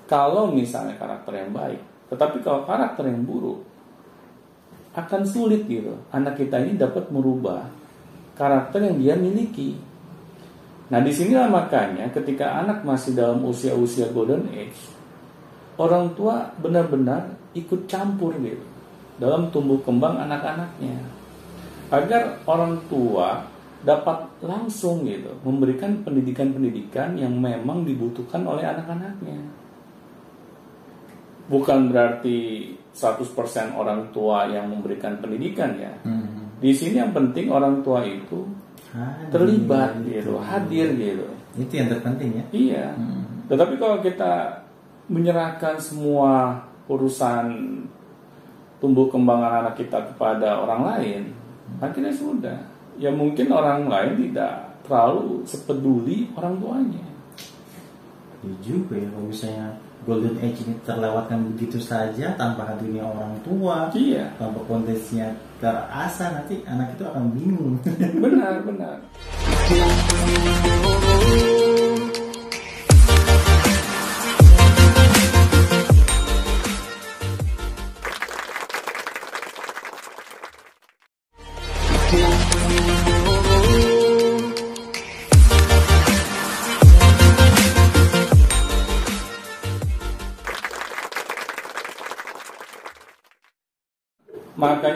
kalau 0.06 0.52
misalnya 0.52 1.00
karakter 1.00 1.34
yang 1.36 1.52
baik, 1.56 1.82
tetapi 2.12 2.44
kalau 2.44 2.68
karakter 2.68 3.08
yang 3.08 3.24
buruk, 3.24 3.64
akan 4.96 5.28
sulit 5.28 5.68
gitu. 5.68 5.92
Anak 6.16 6.40
kita 6.40 6.64
ini 6.64 6.80
dapat 6.80 7.12
merubah 7.12 7.68
karakter 8.40 8.80
yang 8.80 8.96
dia 8.96 9.16
miliki. 9.20 9.76
Nah 10.88 11.04
di 11.04 11.12
sinilah 11.12 11.52
makanya 11.52 12.08
ketika 12.16 12.64
anak 12.64 12.86
masih 12.88 13.12
dalam 13.12 13.44
usia-usia 13.44 14.08
golden 14.16 14.48
age, 14.56 14.92
orang 15.76 16.16
tua 16.16 16.48
benar-benar 16.60 17.36
ikut 17.56 17.88
campur 17.88 18.36
gitu 18.40 18.64
dalam 19.20 19.48
tumbuh 19.52 19.80
kembang 19.84 20.20
anak-anaknya 20.20 21.00
agar 21.94 22.42
orang 22.50 22.82
tua 22.90 23.46
dapat 23.86 24.42
langsung 24.42 25.06
gitu 25.06 25.30
memberikan 25.46 26.02
pendidikan-pendidikan 26.02 27.14
yang 27.22 27.38
memang 27.38 27.86
dibutuhkan 27.86 28.42
oleh 28.42 28.66
anak-anaknya. 28.66 29.38
Bukan 31.46 31.94
berarti 31.94 32.74
100% 32.90 33.78
orang 33.78 34.10
tua 34.10 34.50
yang 34.50 34.66
memberikan 34.74 35.22
pendidikan 35.22 35.78
ya. 35.78 35.94
Hmm. 36.02 36.58
Di 36.58 36.74
sini 36.74 36.98
yang 36.98 37.14
penting 37.14 37.54
orang 37.54 37.86
tua 37.86 38.02
itu 38.02 38.50
Hadir, 38.96 39.30
terlibat 39.30 39.92
gitu. 40.02 40.10
gitu, 40.10 40.34
hadir 40.42 40.88
gitu. 40.98 41.28
Itu 41.60 41.74
yang 41.76 41.92
terpenting 41.94 42.42
ya. 42.42 42.46
Iya. 42.50 42.88
Hmm. 42.98 43.46
Tetapi 43.52 43.78
kalau 43.78 44.02
kita 44.02 44.66
menyerahkan 45.12 45.78
semua 45.78 46.66
urusan 46.90 47.46
tumbuh 48.82 49.06
kembang 49.12 49.44
anak 49.44 49.78
kita 49.78 50.02
kepada 50.16 50.66
orang 50.66 50.82
lain, 50.96 51.22
akhirnya 51.82 52.14
sudah. 52.14 52.58
Ya 52.96 53.12
mungkin 53.12 53.52
orang 53.52 53.92
lain 53.92 54.16
tidak 54.30 54.80
terlalu 54.88 55.44
sepeduli 55.44 56.30
orang 56.38 56.56
tuanya. 56.62 57.06
Iya 58.46 58.56
juga 58.62 58.96
ya 58.96 59.08
kalau 59.10 59.28
misalnya 59.28 59.68
golden 60.06 60.38
age 60.38 60.62
ini 60.62 60.78
terlewatkan 60.86 61.40
begitu 61.50 61.82
saja 61.82 62.38
tanpa 62.38 62.62
hadirnya 62.70 63.02
orang 63.02 63.34
tua, 63.42 63.90
Iya, 63.98 64.30
tanpa 64.38 64.62
potensinya 64.70 65.34
terasa 65.58 66.30
nanti 66.30 66.62
anak 66.70 66.94
itu 66.94 67.04
akan 67.10 67.26
bingung. 67.34 67.82
benar 68.22 68.62
benar. 68.62 69.02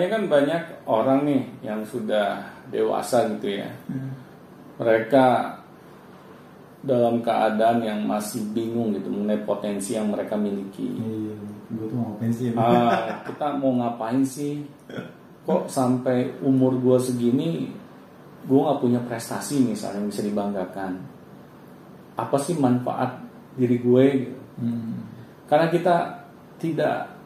kan 0.09 0.27
banyak 0.27 0.63
orang 0.89 1.23
nih 1.23 1.43
yang 1.63 1.81
sudah 1.85 2.41
dewasa 2.73 3.29
gitu 3.37 3.61
ya. 3.61 3.69
Mereka 4.81 5.25
dalam 6.79 7.19
keadaan 7.19 7.83
yang 7.83 7.99
masih 8.07 8.39
bingung 8.55 8.95
gitu 8.95 9.11
mengenai 9.11 9.43
potensi 9.43 9.99
yang 9.99 10.07
mereka 10.09 10.39
miliki. 10.39 10.95
Iya, 10.95 11.35
gue 11.75 11.85
tuh 11.91 11.97
mau 11.99 12.15
pensiun. 12.15 12.55
Ah, 12.55 13.19
kita 13.27 13.59
mau 13.59 13.75
ngapain 13.75 14.23
sih? 14.23 14.63
Kok 15.43 15.67
sampai 15.67 16.39
umur 16.39 16.79
gue 16.79 16.97
segini 17.01 17.67
gue 18.39 18.55
nggak 18.55 18.79
punya 18.79 18.99
prestasi 19.03 19.59
misalnya 19.59 19.99
yang 19.99 20.07
bisa 20.07 20.23
dibanggakan? 20.23 20.91
Apa 22.15 22.37
sih 22.39 22.55
manfaat 22.55 23.19
diri 23.59 23.77
gue? 23.83 24.07
Hmm. 24.55 25.03
Karena 25.51 25.67
kita 25.67 25.95
tidak 26.55 27.18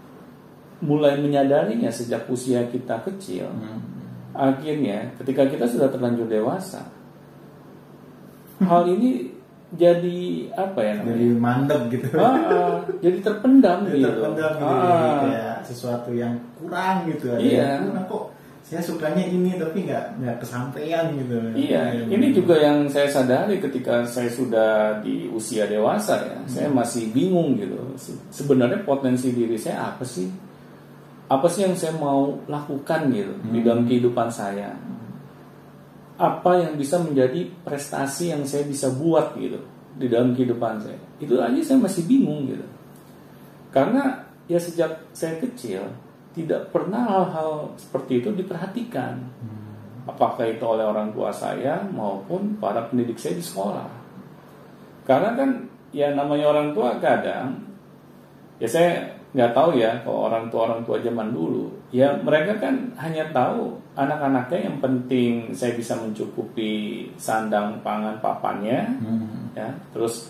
mulai 0.84 1.16
menyadarinya 1.16 1.88
sejak 1.88 2.28
usia 2.28 2.68
kita 2.68 3.00
kecil. 3.02 3.48
Hmm. 3.48 3.80
Akhirnya 4.34 5.16
ketika 5.16 5.46
kita 5.46 5.66
sudah 5.66 5.88
terlanjur 5.88 6.28
dewasa, 6.28 6.84
hal 8.60 8.84
ini 8.90 9.30
jadi 9.74 10.20
apa 10.54 10.80
ya 10.80 10.94
namanya? 10.96 11.10
Jadi 11.10 11.28
mandek 11.34 11.82
gitu. 11.90 12.08
Ah, 12.14 12.36
ah, 12.38 12.74
jadi 13.00 13.18
terpendam 13.20 13.80
Jadi 13.84 13.98
gitu. 13.98 14.10
terpendam 14.12 14.52
gitu 14.54 14.66
Ah, 14.70 15.14
kayak 15.20 15.56
sesuatu 15.64 16.10
yang 16.12 16.34
kurang 16.56 17.10
gitu 17.10 17.26
ada 17.34 17.42
Iya. 17.42 17.66
yang 17.74 17.84
kurang 17.90 18.06
kok 18.06 18.26
saya 18.64 18.80
sukanya 18.80 19.24
ini 19.24 19.54
tapi 19.54 19.86
nggak 19.86 20.06
nggak 20.18 20.38
kesampaian 20.40 21.06
gitu 21.14 21.36
Iya, 21.54 22.06
ini 22.06 22.32
juga 22.32 22.56
yang 22.58 22.86
saya 22.88 23.06
sadari 23.06 23.58
ketika 23.60 24.02
saya 24.04 24.30
sudah 24.30 24.98
di 25.02 25.26
usia 25.30 25.66
dewasa 25.66 26.22
ya. 26.22 26.38
Saya 26.48 26.70
masih 26.70 27.10
bingung 27.10 27.58
gitu. 27.58 27.76
Se- 27.98 28.18
Sebenarnya 28.32 28.82
potensi 28.82 29.30
diri 29.30 29.58
saya 29.58 29.90
apa 29.90 30.02
sih? 30.02 30.26
Apa 31.32 31.48
sih 31.48 31.64
yang 31.64 31.76
saya 31.76 31.96
mau 31.96 32.36
lakukan 32.46 33.10
gitu 33.12 33.34
di 33.50 33.60
dalam 33.64 33.88
kehidupan 33.88 34.28
saya? 34.30 34.76
Apa 36.20 36.62
yang 36.62 36.78
bisa 36.78 37.02
menjadi 37.02 37.50
prestasi 37.66 38.36
yang 38.36 38.44
saya 38.46 38.68
bisa 38.68 38.92
buat 38.94 39.34
gitu 39.40 39.60
di 39.98 40.08
dalam 40.12 40.36
kehidupan 40.38 40.84
saya? 40.84 41.00
Itu 41.18 41.40
aja 41.40 41.60
saya 41.64 41.80
masih 41.82 42.06
bingung 42.06 42.52
gitu. 42.52 42.66
Karena 43.74 44.24
ya 44.46 44.60
sejak 44.60 45.10
saya 45.16 45.40
kecil 45.42 45.88
tidak 46.38 46.70
pernah 46.70 47.06
hal-hal 47.08 47.74
seperti 47.78 48.22
itu 48.22 48.30
diperhatikan 48.34 49.22
apakah 50.04 50.44
itu 50.48 50.64
oleh 50.64 50.84
orang 50.84 51.16
tua 51.16 51.32
saya 51.32 51.80
maupun 51.88 52.60
para 52.60 52.84
pendidik 52.92 53.16
saya 53.20 53.40
di 53.40 53.46
sekolah. 53.46 53.88
Karena 55.08 55.36
kan 55.36 55.50
ya 55.96 56.12
namanya 56.12 56.52
orang 56.52 56.76
tua 56.76 57.00
kadang 57.00 57.64
ya 58.60 58.68
saya 58.68 58.92
nggak 59.34 59.52
tahu 59.58 59.82
ya 59.82 59.98
kalau 60.06 60.30
orang 60.30 60.46
tua 60.54 60.70
orang 60.70 60.82
tua 60.86 61.02
zaman 61.02 61.34
dulu. 61.34 61.74
Ya 61.90 62.14
mereka 62.22 62.62
kan 62.62 62.94
hanya 63.02 63.26
tahu 63.34 63.74
anak-anaknya 63.98 64.70
yang 64.70 64.78
penting 64.78 65.50
saya 65.58 65.74
bisa 65.74 65.98
mencukupi 65.98 67.10
sandang 67.18 67.82
pangan 67.82 68.22
papannya 68.22 68.94
Hmm. 69.02 69.50
ya. 69.58 69.74
Terus 69.90 70.30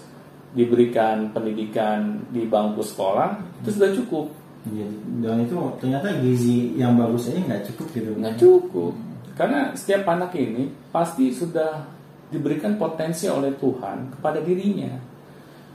diberikan 0.55 1.33
pendidikan 1.35 2.23
di 2.31 2.47
bangku 2.47 2.79
sekolah 2.79 3.35
itu 3.61 3.69
sudah 3.75 3.91
cukup. 3.91 4.25
Iya, 4.63 4.87
dan 5.19 5.43
itu 5.43 5.59
ternyata 5.75 6.07
gizi 6.23 6.71
yang 6.79 6.95
bagus 6.95 7.27
aja 7.27 7.43
nggak 7.43 7.63
cukup 7.67 7.87
gitu 7.91 8.11
nggak 8.15 8.37
cukup. 8.39 8.93
Karena 9.35 9.75
setiap 9.75 10.07
anak 10.07 10.31
ini 10.39 10.71
pasti 10.93 11.35
sudah 11.35 11.83
diberikan 12.31 12.79
potensi 12.79 13.27
oleh 13.27 13.51
Tuhan 13.59 14.15
kepada 14.15 14.39
dirinya. 14.39 14.95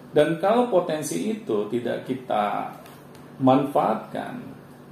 Dan 0.09 0.41
kalau 0.41 0.73
potensi 0.73 1.29
itu 1.29 1.69
tidak 1.69 2.09
kita 2.09 2.73
manfaatkan 3.39 4.43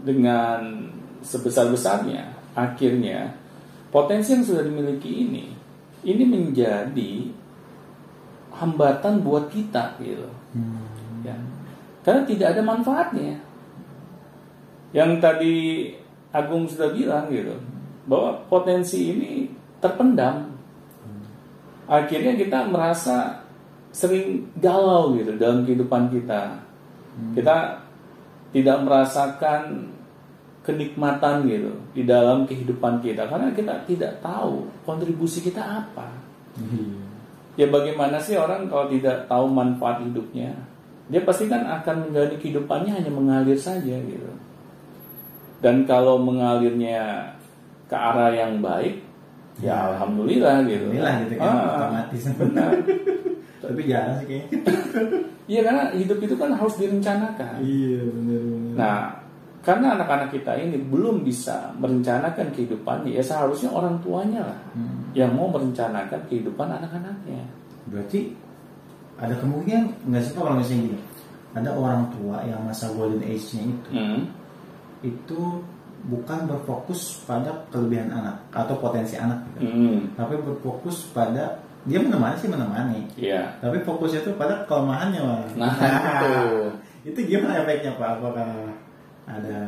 dengan 0.02 0.90
sebesar-besarnya, 1.22 2.54
akhirnya 2.54 3.34
potensi 3.90 4.34
yang 4.34 4.44
sudah 4.46 4.62
dimiliki 4.62 5.26
ini 5.26 5.46
ini 6.06 6.24
menjadi 6.24 7.12
hambatan 8.54 9.20
buat 9.26 9.50
kita 9.50 9.98
gitu. 10.00 10.30
Ya. 11.26 11.36
Karena 12.06 12.22
tidak 12.22 12.48
ada 12.54 12.62
manfaatnya. 12.62 13.42
Yang 14.94 15.10
tadi 15.18 15.54
Agung 16.30 16.68
sudah 16.68 16.92
bilang 16.92 17.32
gitu, 17.32 17.56
bahwa 18.06 18.44
potensi 18.46 19.10
ini 19.10 19.48
terpendam. 19.80 20.52
Akhirnya 21.88 22.36
kita 22.36 22.68
merasa 22.68 23.40
sering 23.88 24.44
galau 24.60 25.16
gitu 25.16 25.32
dalam 25.40 25.64
kehidupan 25.64 26.12
kita. 26.12 26.60
Kita 27.32 27.85
tidak 28.56 28.88
merasakan 28.88 29.92
kenikmatan 30.64 31.44
gitu 31.44 31.76
di 31.92 32.08
dalam 32.08 32.48
kehidupan 32.48 33.04
kita 33.04 33.28
karena 33.28 33.52
kita 33.52 33.84
tidak 33.84 34.16
tahu 34.24 34.64
kontribusi 34.88 35.44
kita 35.44 35.60
apa. 35.60 36.08
Ya 37.60 37.68
bagaimana 37.68 38.16
sih 38.16 38.32
orang 38.40 38.72
kalau 38.72 38.88
tidak 38.88 39.28
tahu 39.28 39.44
manfaat 39.52 40.00
hidupnya? 40.08 40.56
Dia 41.12 41.20
pasti 41.22 41.52
kan 41.52 41.68
akan 41.68 42.08
menjalani 42.08 42.36
kehidupannya 42.40 42.92
hanya 42.96 43.12
mengalir 43.12 43.60
saja 43.60 43.94
gitu. 43.94 44.32
Dan 45.60 45.84
kalau 45.84 46.16
mengalirnya 46.16 47.36
ke 47.86 47.94
arah 47.94 48.32
yang 48.32 48.58
baik, 48.64 49.04
ya 49.60 49.92
alhamdulillah 49.92 50.64
gitu. 50.64 50.96
Alhamdulillah 50.96 51.14
gitu 51.28 51.34
kan 51.38 51.52
Ah, 51.52 51.64
otomatis. 51.76 52.22
Benar. 52.34 52.70
Tapi 53.62 53.80
jarang 53.84 54.16
sih 54.24 54.26
kayaknya. 54.26 54.48
Iya 55.46 55.60
karena 55.62 55.82
hidup 55.94 56.18
itu 56.18 56.34
kan 56.34 56.50
harus 56.52 56.74
direncanakan. 56.74 57.62
iya 57.62 58.02
benar. 58.02 58.42
Nah, 58.74 58.98
karena 59.62 59.94
anak-anak 59.94 60.30
kita 60.30 60.52
ini 60.56 60.78
belum 60.80 61.22
bisa 61.22 61.70
merencanakan 61.76 62.50
kehidupannya, 62.50 63.10
ya 63.10 63.22
seharusnya 63.22 63.70
orang 63.70 63.98
tuanya 63.98 64.42
lah 64.42 64.58
Hmm. 64.74 65.06
yang 65.10 65.34
mau 65.34 65.46
merencanakan 65.48 66.18
kehidupan 66.26 66.66
anak-anaknya. 66.68 67.46
Berarti 67.86 68.34
ada 69.16 69.34
kemungkinan 69.34 70.06
nggak 70.06 70.22
sih 70.22 70.32
Pak, 70.34 70.42
kalau 70.42 70.58
misalnya 70.58 70.82
gini, 70.86 70.98
ada 71.54 71.70
orang 71.72 72.02
tua 72.10 72.36
yang 72.42 72.60
masa 72.62 72.90
golden 72.92 73.22
age-nya 73.22 73.62
itu 73.64 73.90
Hmm. 73.90 74.22
itu 75.00 75.40
bukan 76.06 76.46
berfokus 76.46 77.22
pada 77.22 77.66
kelebihan 77.68 78.10
anak 78.10 78.38
atau 78.50 78.78
potensi 78.78 79.14
anak 79.16 79.42
gitu. 79.54 79.66
Hmm. 79.66 79.98
tapi 80.14 80.38
berfokus 80.38 81.10
pada 81.10 81.58
dia 81.86 81.98
menemani 82.02 82.34
sih 82.34 82.50
menemani 82.50 83.00
Iya. 83.14 83.46
tapi 83.62 83.78
fokusnya 83.80 84.20
itu 84.20 84.34
pada 84.34 84.66
kelemahannya 84.66 85.22
Pak. 85.22 85.42
Nah, 85.54 85.72
itu. 86.18 86.34
itu 87.14 87.18
gimana 87.30 87.62
efeknya 87.62 87.94
Pak 87.94 88.18
apakah 88.18 88.50
ada 89.26 89.60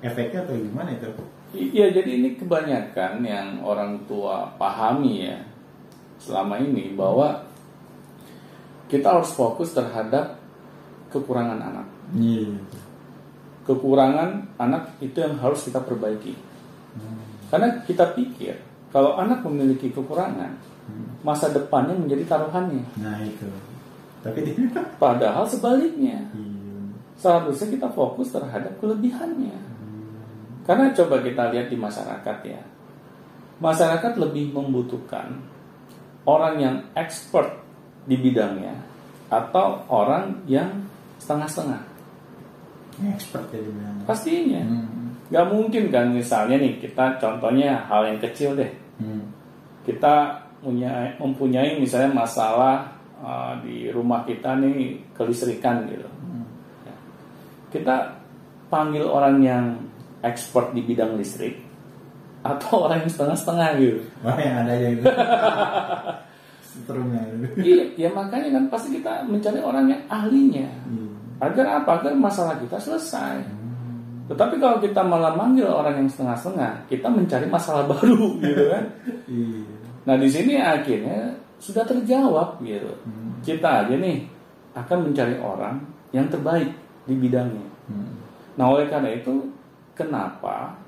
efeknya 0.00 0.44
atau 0.44 0.56
gimana 0.56 0.92
itu 0.92 1.08
Iya, 1.56 1.94
jadi 1.94 2.10
ini 2.20 2.36
kebanyakan 2.36 3.22
yang 3.22 3.62
orang 3.62 4.02
tua 4.04 4.50
pahami 4.58 5.24
ya 5.24 5.38
selama 6.18 6.58
ini 6.58 6.92
bahwa 6.92 7.44
kita 8.90 9.08
harus 9.16 9.30
fokus 9.32 9.72
terhadap 9.72 10.36
kekurangan 11.08 11.56
anak. 11.58 11.86
iya 12.12 12.50
Kekurangan 13.64 14.58
anak 14.58 14.94
itu 15.00 15.18
yang 15.18 15.38
harus 15.42 15.66
kita 15.66 15.82
perbaiki. 15.82 16.34
Karena 17.50 17.82
kita 17.82 18.14
pikir 18.14 18.54
kalau 18.90 19.18
anak 19.18 19.42
memiliki 19.42 19.90
kekurangan, 19.90 20.54
masa 21.26 21.50
depannya 21.50 21.94
menjadi 21.98 22.24
taruhannya. 22.26 22.84
nah 23.02 23.18
itu 23.22 23.46
tapi 24.26 24.42
Padahal 24.98 25.46
sebaliknya, 25.46 26.18
Iya. 26.34 26.82
seharusnya 27.14 27.78
kita 27.78 27.88
fokus 27.94 28.34
terhadap 28.34 28.74
kelebihannya. 28.82 29.54
Karena 30.66 30.90
coba 30.90 31.22
kita 31.22 31.54
lihat 31.54 31.70
di 31.70 31.78
masyarakat 31.78 32.36
ya, 32.42 32.58
masyarakat 33.62 34.12
lebih 34.18 34.50
membutuhkan 34.50 35.38
orang 36.26 36.58
yang 36.58 36.76
expert 36.98 37.54
di 38.10 38.18
bidangnya 38.18 38.74
atau 39.30 39.86
orang 39.86 40.42
yang 40.50 40.74
setengah-setengah. 41.22 41.82
Expert 43.14 43.46
ya 43.54 43.62
dibilang 43.62 44.02
Pastinya, 44.10 44.58
hmm. 44.66 45.30
nggak 45.30 45.46
mungkin 45.54 45.84
kan 45.94 46.10
misalnya 46.10 46.58
nih 46.58 46.82
kita 46.82 47.14
contohnya 47.22 47.86
hal 47.86 48.10
yang 48.10 48.18
kecil 48.18 48.58
deh, 48.58 48.74
Hmm. 48.98 49.22
kita 49.86 50.45
punya 50.60 51.14
mempunyai 51.20 51.78
misalnya 51.78 52.12
masalah 52.12 52.96
uh, 53.20 53.56
di 53.60 53.88
rumah 53.92 54.24
kita 54.24 54.56
nih 54.58 55.00
kelistrikan 55.16 55.86
gitu. 55.88 56.08
Ya. 56.84 56.94
Kita 57.72 57.96
panggil 58.66 59.06
orang 59.06 59.36
yang 59.42 59.64
expert 60.24 60.74
di 60.74 60.82
bidang 60.82 61.14
listrik 61.16 61.54
atau 62.42 62.78
orang 62.88 63.04
yang 63.06 63.10
setengah-setengah 63.12 63.68
gitu. 63.78 64.00
Wah 64.22 64.38
yang 64.38 64.56
ada 64.64 64.72
aja 64.74 64.88
gitu 64.92 65.06
seterusnya 66.76 67.22
Iya, 67.56 67.84
ya 67.96 68.08
makanya 68.12 68.60
kan 68.60 68.64
pasti 68.68 69.00
kita 69.00 69.24
mencari 69.24 69.60
orang 69.64 69.88
yang 69.88 70.02
ahlinya. 70.12 70.68
Iya. 70.68 71.08
Agar 71.40 71.66
apa? 71.80 71.90
Agar 72.00 72.12
masalah 72.12 72.60
kita 72.60 72.76
selesai. 72.76 73.40
Tetapi 74.26 74.58
kalau 74.58 74.76
kita 74.82 75.00
malah 75.06 75.32
manggil 75.32 75.70
orang 75.70 76.04
yang 76.04 76.08
setengah-setengah, 76.10 76.84
kita 76.90 77.08
mencari 77.08 77.46
masalah 77.48 77.88
baru 77.96 78.36
gitu 78.44 78.64
kan. 78.68 78.84
Iya. 79.24 79.75
Nah 80.06 80.14
di 80.14 80.28
sini 80.30 80.54
akhirnya 80.56 81.34
sudah 81.58 81.82
terjawab 81.82 82.62
gitu. 82.62 82.90
Kita 83.42 83.84
aja 83.84 83.94
nih 83.98 84.22
akan 84.76 85.10
mencari 85.10 85.34
orang 85.42 85.82
yang 86.14 86.30
terbaik 86.30 86.70
di 87.04 87.14
bidangnya. 87.18 87.66
Hmm. 87.90 88.14
Nah 88.54 88.66
oleh 88.70 88.86
karena 88.86 89.10
itu 89.12 89.50
kenapa 89.98 90.78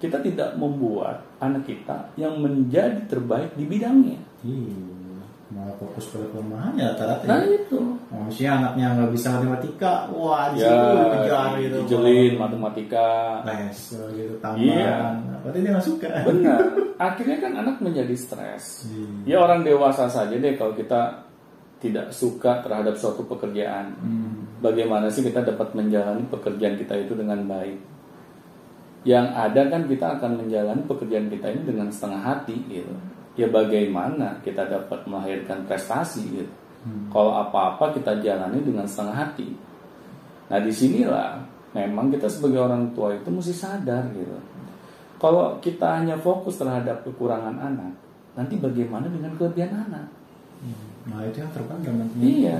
kita 0.00 0.20
tidak 0.24 0.56
membuat 0.56 1.22
anak 1.40 1.68
kita 1.68 2.12
yang 2.16 2.40
menjadi 2.40 3.04
terbaik 3.08 3.52
di 3.56 3.64
bidangnya? 3.68 4.20
Iya. 4.44 4.93
Malah 5.44 5.76
fokus 5.76 6.08
pada 6.08 6.24
kelemahannya 6.28 6.84
rata-rata 6.88 7.24
Nah 7.24 7.40
ya. 7.42 7.52
itu. 7.54 7.78
Oh, 8.08 8.26
sih 8.30 8.46
anaknya 8.46 8.96
nggak 8.96 9.10
bisa 9.12 9.28
matematika, 9.30 10.06
wah 10.08 10.48
di 10.50 10.58
Ya, 10.58 10.70
situ 10.70 10.86
dikejar 10.96 11.46
gitu. 11.58 11.76
dijelin 11.84 12.32
matematika. 12.34 13.08
Les 13.44 13.78
gitu 14.14 14.34
tambahan. 14.38 14.64
Iya. 14.64 14.96
Berarti 15.42 15.58
dia 15.60 15.70
nggak 15.70 15.86
suka. 15.86 16.08
Benar. 16.24 16.58
Akhirnya 16.96 17.36
kan 17.38 17.52
anak 17.56 17.76
menjadi 17.78 18.14
stres. 18.14 18.86
Iya. 18.86 19.08
Ya 19.26 19.36
orang 19.38 19.60
dewasa 19.62 20.06
saja 20.06 20.32
deh 20.32 20.54
kalau 20.54 20.72
kita 20.72 21.26
tidak 21.78 22.08
suka 22.10 22.64
terhadap 22.64 22.96
suatu 22.96 23.20
pekerjaan. 23.22 23.92
Hmm. 24.00 24.48
Bagaimana 24.58 25.06
sih 25.06 25.20
kita 25.20 25.44
dapat 25.44 25.74
menjalani 25.74 26.24
pekerjaan 26.24 26.74
kita 26.74 26.96
itu 26.96 27.12
dengan 27.12 27.44
baik? 27.44 27.76
Yang 29.04 29.26
ada 29.28 29.62
kan 29.68 29.82
kita 29.84 30.06
akan 30.16 30.30
menjalani 30.38 30.80
pekerjaan 30.82 31.28
kita 31.28 31.46
ini 31.46 31.62
dengan 31.62 31.92
setengah 31.92 32.22
hati 32.22 32.56
gitu. 32.66 32.94
Ya 33.34 33.50
bagaimana 33.50 34.38
kita 34.46 34.66
dapat 34.70 35.02
melahirkan 35.10 35.66
prestasi 35.66 36.22
gitu. 36.30 36.54
Kalau 37.08 37.32
apa-apa 37.32 37.96
kita 37.96 38.20
jalani 38.20 38.60
dengan 38.60 38.84
setengah 38.84 39.16
hati. 39.16 39.48
Nah 40.52 40.60
di 40.60 40.68
sinilah 40.68 41.40
memang 41.72 42.12
kita 42.12 42.28
sebagai 42.28 42.60
orang 42.60 42.92
tua 42.92 43.16
itu 43.16 43.28
mesti 43.32 43.54
sadar 43.56 44.04
gitu. 44.12 44.36
Kalau 45.16 45.56
kita 45.64 46.04
hanya 46.04 46.20
fokus 46.20 46.60
terhadap 46.60 47.00
kekurangan 47.02 47.56
anak, 47.56 47.96
nanti 48.36 48.60
bagaimana 48.60 49.08
dengan 49.08 49.32
kelebihan 49.40 49.72
anak? 49.88 50.06
Nah 51.08 51.24
itu 51.24 51.40
yang 51.40 51.50
terpendam 51.56 51.94
nantinya. 52.04 52.20
Iya, 52.20 52.58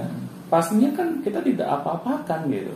pastinya 0.48 0.90
kan 0.96 1.20
kita 1.20 1.44
tidak 1.44 1.68
apa-apakan 1.68 2.40
gitu. 2.48 2.74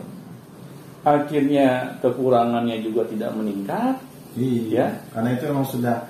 Akhirnya 1.01 1.97
kekurangannya 2.05 2.85
juga 2.85 3.09
tidak 3.09 3.33
meningkat. 3.33 3.97
Iya. 4.37 4.69
Ya. 4.69 4.87
Karena 5.09 5.29
itu 5.33 5.43
emang 5.49 5.65
sudah 5.65 6.05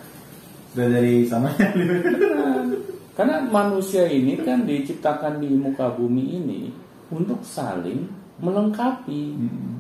sudah 0.74 0.88
dari. 0.88 1.26
Benar. 1.28 1.54
Karena 3.20 3.44
manusia 3.44 4.08
ini 4.08 4.40
kan 4.40 4.64
diciptakan 4.64 5.44
di 5.44 5.52
muka 5.52 5.92
bumi 5.92 6.40
ini 6.40 6.72
untuk 7.12 7.44
saling 7.44 8.08
melengkapi. 8.40 9.24
Hmm. 9.36 9.76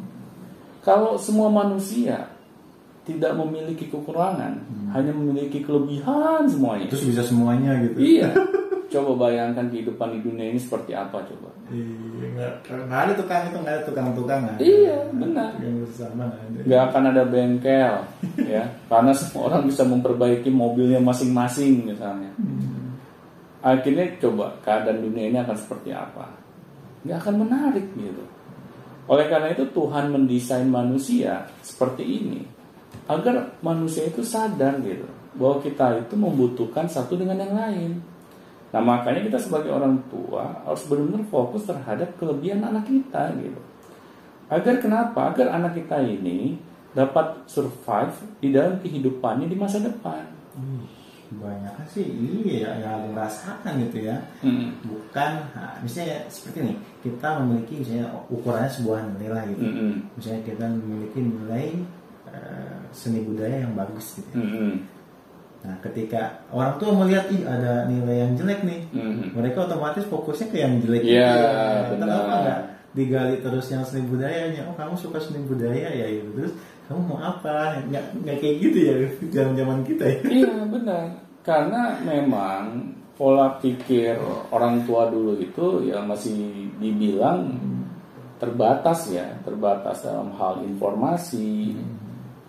Kalau 0.83 1.15
semua 1.15 1.47
manusia 1.47 2.27
tidak 3.07 3.33
memiliki 3.39 3.87
kekurangan, 3.87 4.59
hanya 4.91 5.11
memiliki 5.15 5.63
kelebihan 5.63 6.45
semuanya. 6.51 6.91
Terus 6.91 7.15
bisa 7.15 7.23
semuanya 7.23 7.79
gitu. 7.79 7.97
Iya. 7.97 8.29
Coba 8.89 9.29
bayangkan 9.29 9.69
kehidupan 9.69 10.17
di 10.17 10.19
dunia 10.25 10.49
ini 10.49 10.57
seperti 10.57 10.97
apa 10.97 11.21
coba. 11.21 11.49
Iya, 11.69 12.57
nggak 12.65 13.01
ada 13.05 13.13
tukang 13.13 13.53
itu 13.53 13.57
nggak 13.61 13.75
ada 13.77 13.83
tukang-tukang. 13.85 14.41
Iya, 14.57 14.97
benar. 15.13 15.53
Nggak 16.65 16.81
akan 16.89 17.03
ada 17.13 17.23
bengkel 17.29 17.93
ya 18.53 18.63
karena 18.87 19.11
semua 19.15 19.51
orang 19.51 19.67
bisa 19.67 19.83
memperbaiki 19.83 20.49
mobilnya 20.51 20.99
masing-masing 21.03 21.85
misalnya 21.85 22.31
akhirnya 23.59 24.15
coba 24.19 24.55
keadaan 24.63 25.03
dunia 25.03 25.31
ini 25.31 25.37
akan 25.39 25.57
seperti 25.57 25.91
apa 25.91 26.31
nggak 27.03 27.17
akan 27.19 27.35
menarik 27.43 27.87
gitu 27.95 28.23
oleh 29.09 29.25
karena 29.25 29.51
itu 29.51 29.65
Tuhan 29.73 30.13
mendesain 30.13 30.69
manusia 30.69 31.47
seperti 31.65 32.03
ini 32.05 32.41
agar 33.09 33.57
manusia 33.65 34.05
itu 34.05 34.21
sadar 34.21 34.79
gitu 34.85 35.07
bahwa 35.35 35.61
kita 35.61 36.03
itu 36.03 36.15
membutuhkan 36.17 36.85
satu 36.89 37.17
dengan 37.17 37.41
yang 37.41 37.53
lain 37.55 37.91
Nah 38.69 38.81
makanya 38.81 39.25
kita 39.25 39.37
sebagai 39.37 39.69
orang 39.69 39.97
tua 40.07 40.61
harus 40.61 40.85
benar-benar 40.85 41.25
fokus 41.25 41.65
terhadap 41.65 42.13
kelebihan 42.15 42.61
anak 42.61 42.85
kita 42.85 43.33
gitu. 43.35 43.61
Agar 44.45 44.77
kenapa? 44.77 45.33
Agar 45.33 45.49
anak 45.51 45.73
kita 45.73 45.97
ini 45.99 46.57
dapat 46.91 47.45
survive 47.45 48.13
di 48.37 48.49
dalam 48.49 48.77
kehidupannya 48.77 49.45
di 49.45 49.57
masa 49.57 49.77
depan. 49.79 50.25
banyak 51.29 51.85
sih 51.85 52.09
iya 52.41 52.73
yang 52.81 53.05
aku 53.05 53.13
rasakan 53.13 53.77
gitu 53.85 54.01
ya 54.01 54.17
Hmm. 54.41 54.73
bukan 54.81 55.45
nah, 55.53 55.77
misalnya 55.77 56.25
seperti 56.25 56.65
ini 56.65 56.73
kita 57.05 57.45
memiliki 57.45 57.85
misalnya 57.85 58.09
ukurannya 58.33 58.65
sebuah 58.65 59.05
nilai 59.13 59.45
gitu 59.53 59.61
Mm-mm. 59.61 59.93
misalnya 60.17 60.41
kita 60.41 60.65
memiliki 60.65 61.19
nilai 61.21 61.65
eh, 62.33 62.75
seni 62.89 63.21
budaya 63.21 63.61
yang 63.61 63.77
bagus 63.77 64.17
gitu 64.17 64.25
ya. 64.33 64.41
Mm-mm. 64.41 64.73
Nah 65.59 65.75
ketika 65.83 66.39
orang 66.55 66.79
tua 66.79 66.95
melihat 66.95 67.27
ih 67.35 67.43
ada 67.43 67.83
nilai 67.83 68.23
yang 68.23 68.31
jelek 68.39 68.63
nih 68.63 68.79
Mm-mm. 68.95 69.35
mereka 69.35 69.67
otomatis 69.67 70.07
fokusnya 70.07 70.47
ke 70.55 70.57
yang 70.63 70.79
jelek 70.79 71.03
Iya, 71.03 71.35
benar. 71.91 72.07
Kenapa 72.07 72.33
nggak 72.39 72.61
digali 72.89 73.35
terus 73.43 73.67
yang 73.69 73.83
seni 73.83 74.07
budayanya? 74.07 74.65
Oh 74.71 74.75
kamu 74.79 74.95
suka 74.95 75.19
seni 75.19 75.43
budaya 75.43 75.91
ya 75.91 76.07
itu 76.07 76.31
terus 76.31 76.53
kamu 76.87 77.01
mau 77.11 77.19
apa? 77.19 77.83
Nggak 77.91 78.05
nggak 78.23 78.37
kayak 78.39 78.55
gitu 78.63 78.77
ya 78.87 78.95
zaman 79.35 79.53
zaman 79.59 79.79
kita 79.83 80.03
ya. 80.07 80.19
Iya 80.25 80.53
benar. 80.63 81.05
Karena 81.43 81.81
memang 82.07 82.63
pola 83.19 83.59
pikir 83.59 84.15
orang 84.55 84.87
tua 84.87 85.11
dulu 85.11 85.35
itu 85.43 85.91
ya 85.91 85.99
masih 85.99 86.71
dibilang 86.79 87.51
terbatas 88.39 89.11
ya, 89.11 89.27
terbatas 89.43 90.07
dalam 90.07 90.31
hal 90.39 90.63
informasi. 90.63 91.75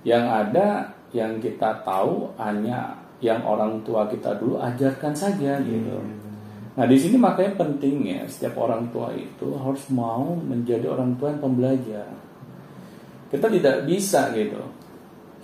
Yang 0.07 0.25
ada 0.31 0.69
yang 1.11 1.43
kita 1.43 1.83
tahu 1.83 2.31
hanya 2.39 3.00
yang 3.21 3.45
orang 3.45 3.85
tua 3.85 4.09
kita 4.09 4.37
dulu 4.41 4.57
ajarkan 4.61 5.13
saja 5.13 5.61
gitu. 5.61 5.97
Nah 6.77 6.87
di 6.89 6.97
sini 6.97 7.21
makanya 7.21 7.61
pentingnya 7.61 8.25
setiap 8.25 8.57
orang 8.57 8.89
tua 8.89 9.13
itu 9.13 9.53
harus 9.61 9.85
mau 9.93 10.33
menjadi 10.33 10.89
orang 10.89 11.21
tua 11.21 11.33
yang 11.37 11.41
pembelajar. 11.45 12.09
Kita 13.29 13.47
tidak 13.47 13.85
bisa 13.85 14.33
gitu. 14.33 14.61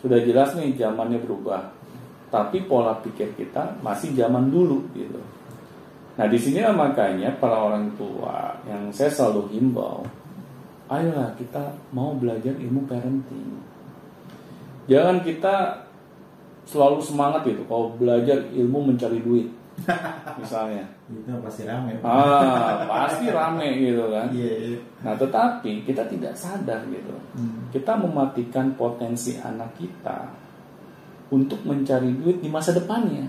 Sudah 0.01 0.19
jelas 0.25 0.57
nih 0.57 0.73
zamannya 0.75 1.21
berubah, 1.21 1.73
tapi 2.33 2.65
pola 2.65 2.97
pikir 3.01 3.37
kita 3.37 3.81
masih 3.85 4.17
zaman 4.17 4.49
dulu 4.49 4.83
gitu. 4.97 5.21
Nah 6.17 6.27
di 6.27 6.39
sini 6.41 6.65
makanya 6.73 7.37
para 7.37 7.61
orang 7.61 7.93
tua 8.01 8.57
yang 8.65 8.89
saya 8.89 9.13
selalu 9.13 9.53
himbau, 9.53 10.01
ayolah 10.89 11.37
kita 11.37 11.77
mau 11.93 12.17
belajar 12.17 12.57
ilmu 12.57 12.89
parenting. 12.89 13.61
Jangan 14.87 15.21
kita 15.27 15.86
selalu 16.67 16.99
semangat 16.99 17.47
gitu 17.47 17.63
kalau 17.71 17.95
belajar 17.95 18.43
ilmu 18.51 18.93
mencari 18.93 19.23
duit, 19.23 19.47
misalnya. 20.41 20.85
Itu 21.07 21.31
pasti 21.39 21.63
rame. 21.63 22.03
Ah, 22.03 22.83
pasti 23.07 23.31
rame 23.31 23.69
gitu 23.79 24.11
kan. 24.11 24.27
Iya. 24.35 24.55
iya. 24.75 24.79
Nah, 25.07 25.15
tetapi 25.15 25.87
kita 25.87 26.03
tidak 26.11 26.35
sadar 26.35 26.83
gitu. 26.91 27.15
Hmm. 27.39 27.71
Kita 27.71 27.95
mematikan 27.95 28.75
potensi 28.75 29.39
anak 29.39 29.79
kita 29.79 30.19
untuk 31.31 31.63
mencari 31.63 32.11
duit 32.19 32.43
di 32.43 32.49
masa 32.51 32.75
depannya. 32.75 33.27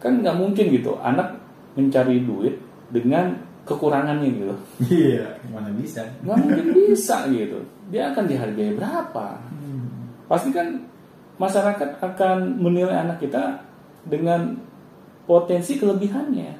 Kan 0.00 0.22
nggak 0.22 0.38
mungkin 0.38 0.70
gitu, 0.72 0.96
anak 1.02 1.36
mencari 1.74 2.22
duit 2.22 2.54
dengan 2.90 3.34
kekurangannya 3.66 4.28
gitu. 4.30 4.54
Iya. 4.90 5.26
Mana 5.50 5.70
bisa? 5.74 6.06
Nggak 6.22 6.38
mungkin 6.38 6.66
bisa 6.74 7.26
gitu. 7.30 7.58
Dia 7.90 8.14
akan 8.14 8.24
dihargai 8.30 8.78
berapa? 8.78 9.26
Pasti 10.30 10.54
kan 10.54 10.78
masyarakat 11.40 12.04
akan 12.04 12.60
menilai 12.60 13.00
anak 13.00 13.24
kita 13.24 13.64
dengan 14.04 14.60
potensi 15.24 15.80
kelebihannya. 15.80 16.52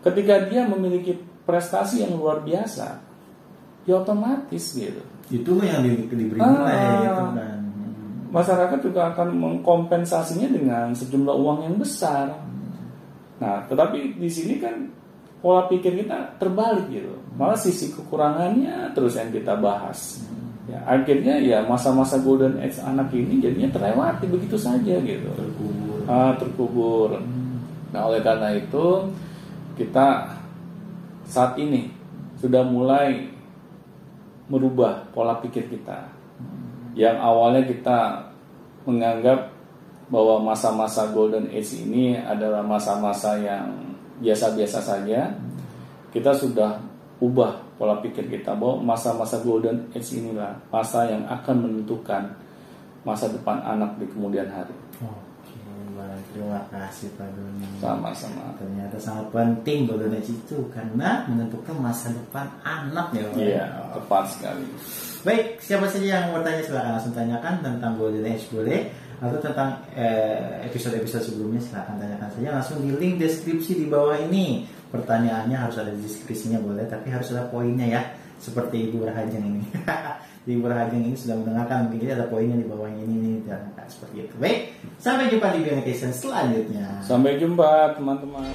Ketika 0.00 0.48
dia 0.48 0.64
memiliki 0.64 1.12
prestasi 1.44 2.00
yang 2.00 2.16
luar 2.16 2.40
biasa, 2.40 3.04
ya 3.84 4.00
otomatis 4.00 4.72
gitu. 4.72 5.02
Itu 5.28 5.60
yang 5.60 5.84
di, 5.84 6.08
diberi 6.08 6.40
Ah. 6.40 6.48
nilai 6.48 6.78
itu 7.04 7.24
kan. 7.36 7.36
Hmm. 7.36 8.32
Masyarakat 8.32 8.78
juga 8.80 9.12
akan 9.12 9.28
mengkompensasinya 9.36 10.48
dengan 10.48 10.86
sejumlah 10.96 11.36
uang 11.36 11.58
yang 11.66 11.76
besar. 11.76 12.40
Nah, 13.36 13.68
tetapi 13.68 14.16
di 14.16 14.30
sini 14.32 14.56
kan 14.56 14.88
pola 15.42 15.68
pikir 15.68 15.92
kita 15.92 16.40
terbalik 16.40 16.88
gitu. 16.88 17.12
Malah 17.36 17.58
sisi 17.58 17.92
kekurangannya 17.92 18.96
terus 18.96 19.18
yang 19.20 19.28
kita 19.28 19.58
bahas. 19.60 20.24
Ya, 20.66 20.82
akhirnya 20.82 21.38
ya 21.38 21.62
masa-masa 21.62 22.18
golden 22.18 22.58
age 22.58 22.82
anak 22.82 23.14
ini 23.14 23.38
jadinya 23.38 23.70
terlewati 23.70 24.26
begitu 24.26 24.58
saja 24.58 24.98
gitu. 24.98 25.30
Terkubur. 25.30 25.98
Ah, 26.10 26.34
terkubur. 26.34 27.10
Nah, 27.94 28.10
oleh 28.10 28.18
karena 28.18 28.50
itu 28.50 29.06
kita 29.78 30.36
saat 31.22 31.54
ini 31.62 31.86
sudah 32.42 32.66
mulai 32.66 33.30
merubah 34.50 35.06
pola 35.14 35.38
pikir 35.38 35.70
kita. 35.70 36.10
Yang 36.98 37.16
awalnya 37.22 37.62
kita 37.62 37.98
menganggap 38.86 39.54
bahwa 40.10 40.50
masa-masa 40.50 41.10
golden 41.14 41.46
age 41.50 41.78
ini 41.82 42.18
adalah 42.18 42.62
masa-masa 42.66 43.38
yang 43.38 43.70
biasa-biasa 44.18 44.82
saja. 44.82 45.30
Kita 46.10 46.34
sudah 46.34 46.78
ubah 47.16 47.64
pola 47.80 48.00
pikir 48.04 48.28
kita 48.28 48.52
bahwa 48.52 48.92
masa-masa 48.92 49.40
golden 49.40 49.88
age 49.96 50.20
inilah 50.20 50.52
masa 50.68 51.08
yang 51.08 51.24
akan 51.24 51.64
menentukan 51.64 52.28
masa 53.06 53.30
depan 53.32 53.62
anak 53.64 53.96
di 53.96 54.06
kemudian 54.10 54.50
hari. 54.50 54.74
Oke, 55.00 55.56
baik. 55.96 56.24
Terima 56.34 56.60
kasih 56.68 57.08
Pak 57.16 57.28
Doni. 57.32 57.64
Sama-sama. 57.80 58.52
Ternyata 58.60 58.96
sangat 59.00 59.32
penting 59.32 59.88
golden 59.88 60.12
age 60.12 60.34
itu 60.34 60.58
karena 60.74 61.24
menentukan 61.30 61.76
masa 61.80 62.12
depan 62.12 62.50
anak 62.66 63.14
ya. 63.16 63.24
Iya, 63.32 63.64
tepat 63.96 64.24
sekali. 64.36 64.66
Baik, 65.24 65.58
siapa 65.62 65.86
saja 65.88 66.06
yang 66.06 66.24
mau 66.30 66.38
bertanya 66.38 66.62
silakan 66.62 66.92
langsung 67.00 67.14
tanyakan 67.16 67.54
tentang 67.64 67.92
golden 67.96 68.26
age 68.28 68.46
boleh 68.52 68.92
atau 69.16 69.40
tentang 69.40 69.80
eh, 69.96 70.68
episode-episode 70.68 71.24
sebelumnya 71.32 71.60
silakan 71.64 71.96
tanyakan 71.96 72.28
saja 72.36 72.48
langsung 72.60 72.84
di 72.84 72.92
link 72.92 73.16
deskripsi 73.16 73.80
di 73.80 73.86
bawah 73.88 74.20
ini. 74.28 74.75
Pertanyaannya 74.90 75.56
harus 75.58 75.76
ada 75.78 75.90
deskripsinya 75.90 76.62
boleh, 76.62 76.86
tapi 76.86 77.10
harus 77.10 77.32
ada 77.34 77.48
poinnya 77.50 77.86
ya. 77.86 78.02
Seperti 78.36 78.92
Ibu 78.92 79.08
Rahajeng 79.08 79.44
ini. 79.44 79.62
Ibu 80.46 80.62
Rahajeng 80.62 81.02
ini 81.02 81.16
sudah 81.18 81.34
mendengarkan 81.42 81.90
mungkin 81.90 82.06
ada 82.06 82.30
poinnya 82.30 82.54
di 82.54 82.66
bawah 82.70 82.86
ini 82.86 83.14
nih 83.18 83.36
dan 83.50 83.66
seperti 83.90 84.30
itu. 84.30 84.34
Baik, 84.38 84.58
sampai 85.02 85.26
jumpa 85.26 85.50
di 85.56 85.60
Bionecation 85.66 86.12
selanjutnya. 86.14 87.02
Sampai 87.02 87.40
jumpa 87.42 87.98
teman-teman. 87.98 88.46